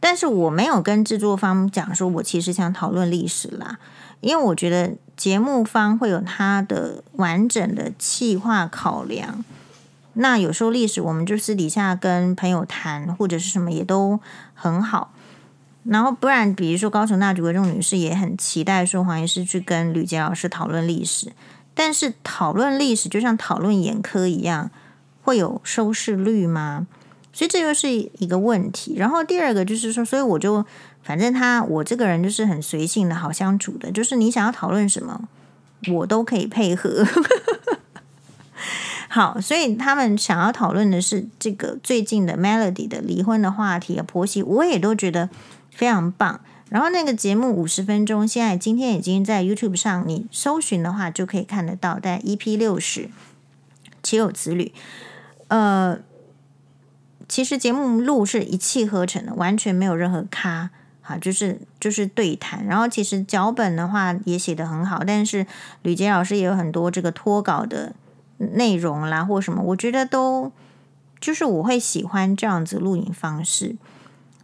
[0.06, 3.78] 但是我没有跟制作方讲说，我其实想讨论历史啦，
[4.20, 9.42] 因为我觉得节目方会有他的完整的企划考量。
[10.12, 14.20] 那有时候历史我们就私底下跟朋友谈，或者是什么也都
[14.52, 15.14] 很好。
[15.84, 21.32] 然后不然，比如说高雄那几位这种女士也很期待说黄医师去跟吕杰老师讨论历史，
[21.74, 24.70] 但是讨论历史就像讨论眼科一样，
[25.22, 26.86] 会有收视率吗？
[27.34, 28.94] 所以这又是一个问题。
[28.96, 30.64] 然后第二个就是说，所以我就
[31.02, 35.28] 反正他我这个人就是很随性的好相处的，就是你想要讨论什么，
[35.92, 37.06] 我都可以配合。
[39.10, 45.28] 好，所以他们想要讨论的是这个最近的 Melody 的离婚的话题啊，婆媳，我也都觉得。
[45.76, 51.98] 非常棒，然后那个节目五十分钟，现在今天已经在 YouTube 上，你搜寻的话就可以看得到。
[51.98, 53.10] 在 EP 六十，
[54.00, 54.72] 岂有此理。
[55.48, 55.98] 呃，
[57.34, 60.70] 其实节目录是一气呵成的，完全没有任何卡，
[61.02, 62.64] 哈，就是就是对谈。
[62.64, 65.44] 然后其实脚本的话也写得很好，但是
[65.82, 67.92] 吕捷老师也有很多这个脱稿的
[68.38, 70.52] 内容啦，或什么，我觉得都
[71.18, 73.74] 就是我会喜欢这样子录影方式。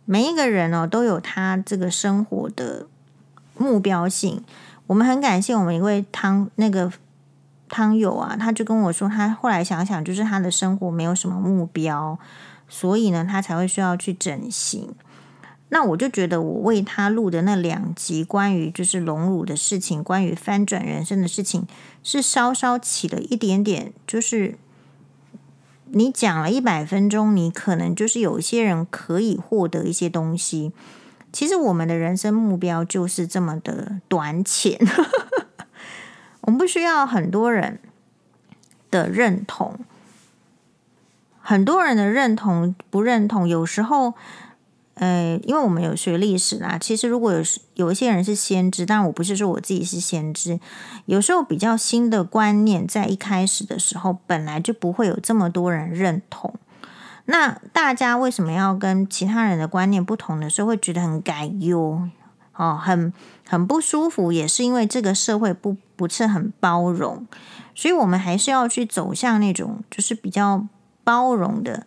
[0.05, 2.89] 每一个人哦，都有他这个生活的
[3.57, 4.43] 目标性。
[4.89, 6.93] 我们很感谢我们一位汤那个
[7.69, 12.19] 汤友啊，他就跟我说，他后来想想，就是他的生活没有什么目标，
[12.71, 14.95] 所以呢，他才会需要去整形。
[15.69, 21.67] 那我就觉得，我为他录的那两集关于就是隆乳的事情，关于翻转人生的事情，
[22.03, 24.57] 是稍稍起了一点点，就是。
[25.93, 30.71] 你讲了一百分钟，你可能就是有一些人可以获得一些东西。
[31.33, 34.79] 其实我们的人生目标就是这么的短浅，
[36.43, 37.81] 我们不需要很多人
[38.89, 39.81] 的认同，
[41.51, 44.15] 很多人的认同不认同，有时候。
[44.95, 47.41] 呃，因为我们有学历史啦，其实如果有
[47.73, 50.61] 有一些人是先知，但我不是说我自己是先知，
[51.07, 56.55] 有时候比较新的观念在一开始的时候本来就不会有这么多人认同。
[57.25, 62.03] 那大家为什么要跟其他人的观念不同的时候会觉得很改忧
[62.55, 63.11] 哦，很
[63.49, 67.27] 很不舒服，也是因为这个社会不不是很包容，
[67.75, 70.67] 所以我们还是要去走向那种就是比较
[71.05, 71.87] 包容的。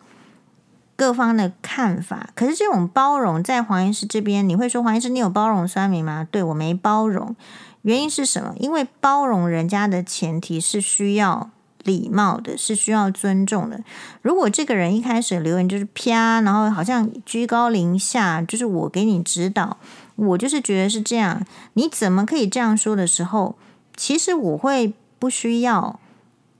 [0.96, 6.24] 各方的看法，可是这种包容在黄医师这边，你会说黄医师你有包容酸民吗？
[6.30, 7.34] 对，我没包容，
[7.82, 8.54] 原因是什么？
[8.60, 11.50] 因为包容人家的前提是需要
[11.82, 13.80] 礼貌的，是需要尊重的。
[14.22, 19.76] 如果这个人一开始留言就是啪，然后好像居高临下，就是我给你指导，
[20.14, 23.56] 我就是觉得是这样，你怎么可以这样说的时候，
[23.96, 25.98] 其实我会不需要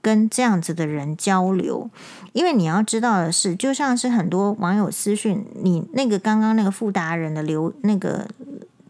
[0.04, 1.88] 跟这样子的人交流，
[2.34, 8.28] 因为你要知道的是，就像是很多网友私讯你那个刚刚那个富达人的留那个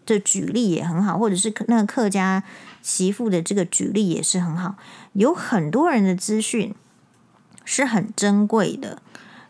[0.05, 2.43] 的举例也很好，或者是那个客家
[2.82, 4.74] 媳妇的这个举例也是很好，
[5.12, 6.74] 有很多人的资讯
[7.65, 9.01] 是很珍贵的，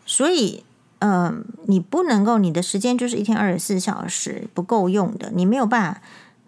[0.05, 0.63] 所以，
[0.99, 1.35] 嗯、呃，
[1.65, 6.01] 你不能够你的时间就是一天二十四小时不够用的，你没有办法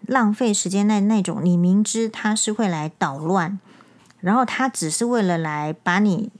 [0.06, 3.58] 浪费时间在那种你明知他是会来捣乱。
[4.20, 6.30] 然后他只是为了来把你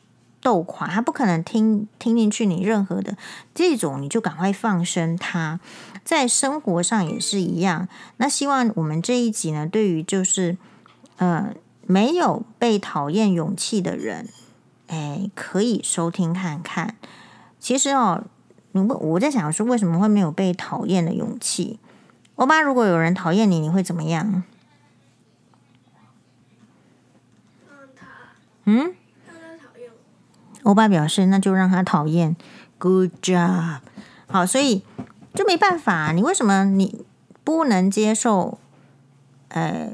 [0.40, 3.16] 斗垮，他不可能听听进去你任何的
[3.54, 5.60] 这种，你就赶快放生他。
[6.04, 7.86] 在生活上也是一样。
[8.16, 10.56] 那希望我们这一集呢，对于就是
[11.16, 11.54] 呃
[11.86, 14.26] 没有被讨厌勇气的人，
[14.86, 16.96] 哎，可以收听看看。
[17.60, 18.24] 其实哦，
[18.72, 21.78] 我我在想说，为什么会没有被讨厌的勇气？
[22.36, 24.44] 欧巴，如果有人讨厌你，你会怎么样？
[28.70, 28.92] 嗯，
[30.62, 32.36] 欧巴表示，那就让他讨厌。
[32.76, 33.78] Good job，
[34.26, 34.84] 好，所以
[35.32, 36.12] 就没办法。
[36.12, 37.06] 你为什么你
[37.42, 38.58] 不能接受？
[39.48, 39.90] 呃，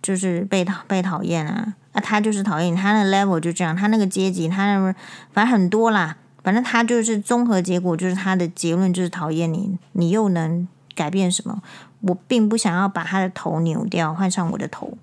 [0.00, 1.74] 就是被讨被讨厌啊？
[1.92, 4.94] 啊，他就是讨厌，他的 level 就这样，他那个阶级，他那
[5.34, 6.16] 反正很多啦。
[6.42, 9.78] 反正他就是综合结果，就是他的结论就是讨厌你。
[9.92, 11.62] 你又能改变什么？
[12.00, 14.96] 我并不想要把他的头扭掉，换上我的头。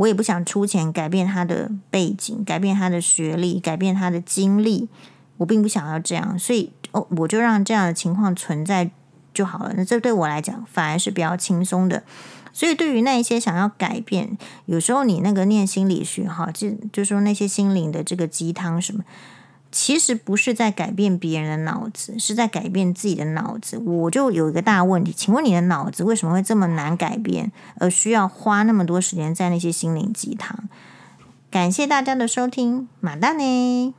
[0.00, 4.88] 我也不想出钱改变他的背景，改变他的学历，改变他的经历。
[5.36, 8.90] 我并不想要这样，所以哦，我就让这样的情况存在
[9.34, 9.74] 就好了。
[9.76, 12.02] 那这对我来讲反而是比较轻松的。
[12.50, 19.04] 所以对于那一些想要改变，有时候你那个念心理学哈，就就说那些心灵的这个鸡汤什么。
[19.72, 23.78] 其实不是在改变别人的脑子，是在改变自己的脑子。
[23.78, 30.68] 我就有一个大问题，请问你的脑子为什么会这么难改变，而需要花那么多时间在那些心灵鸡汤？
[31.50, 33.94] 感谢大家的收听，马大呢？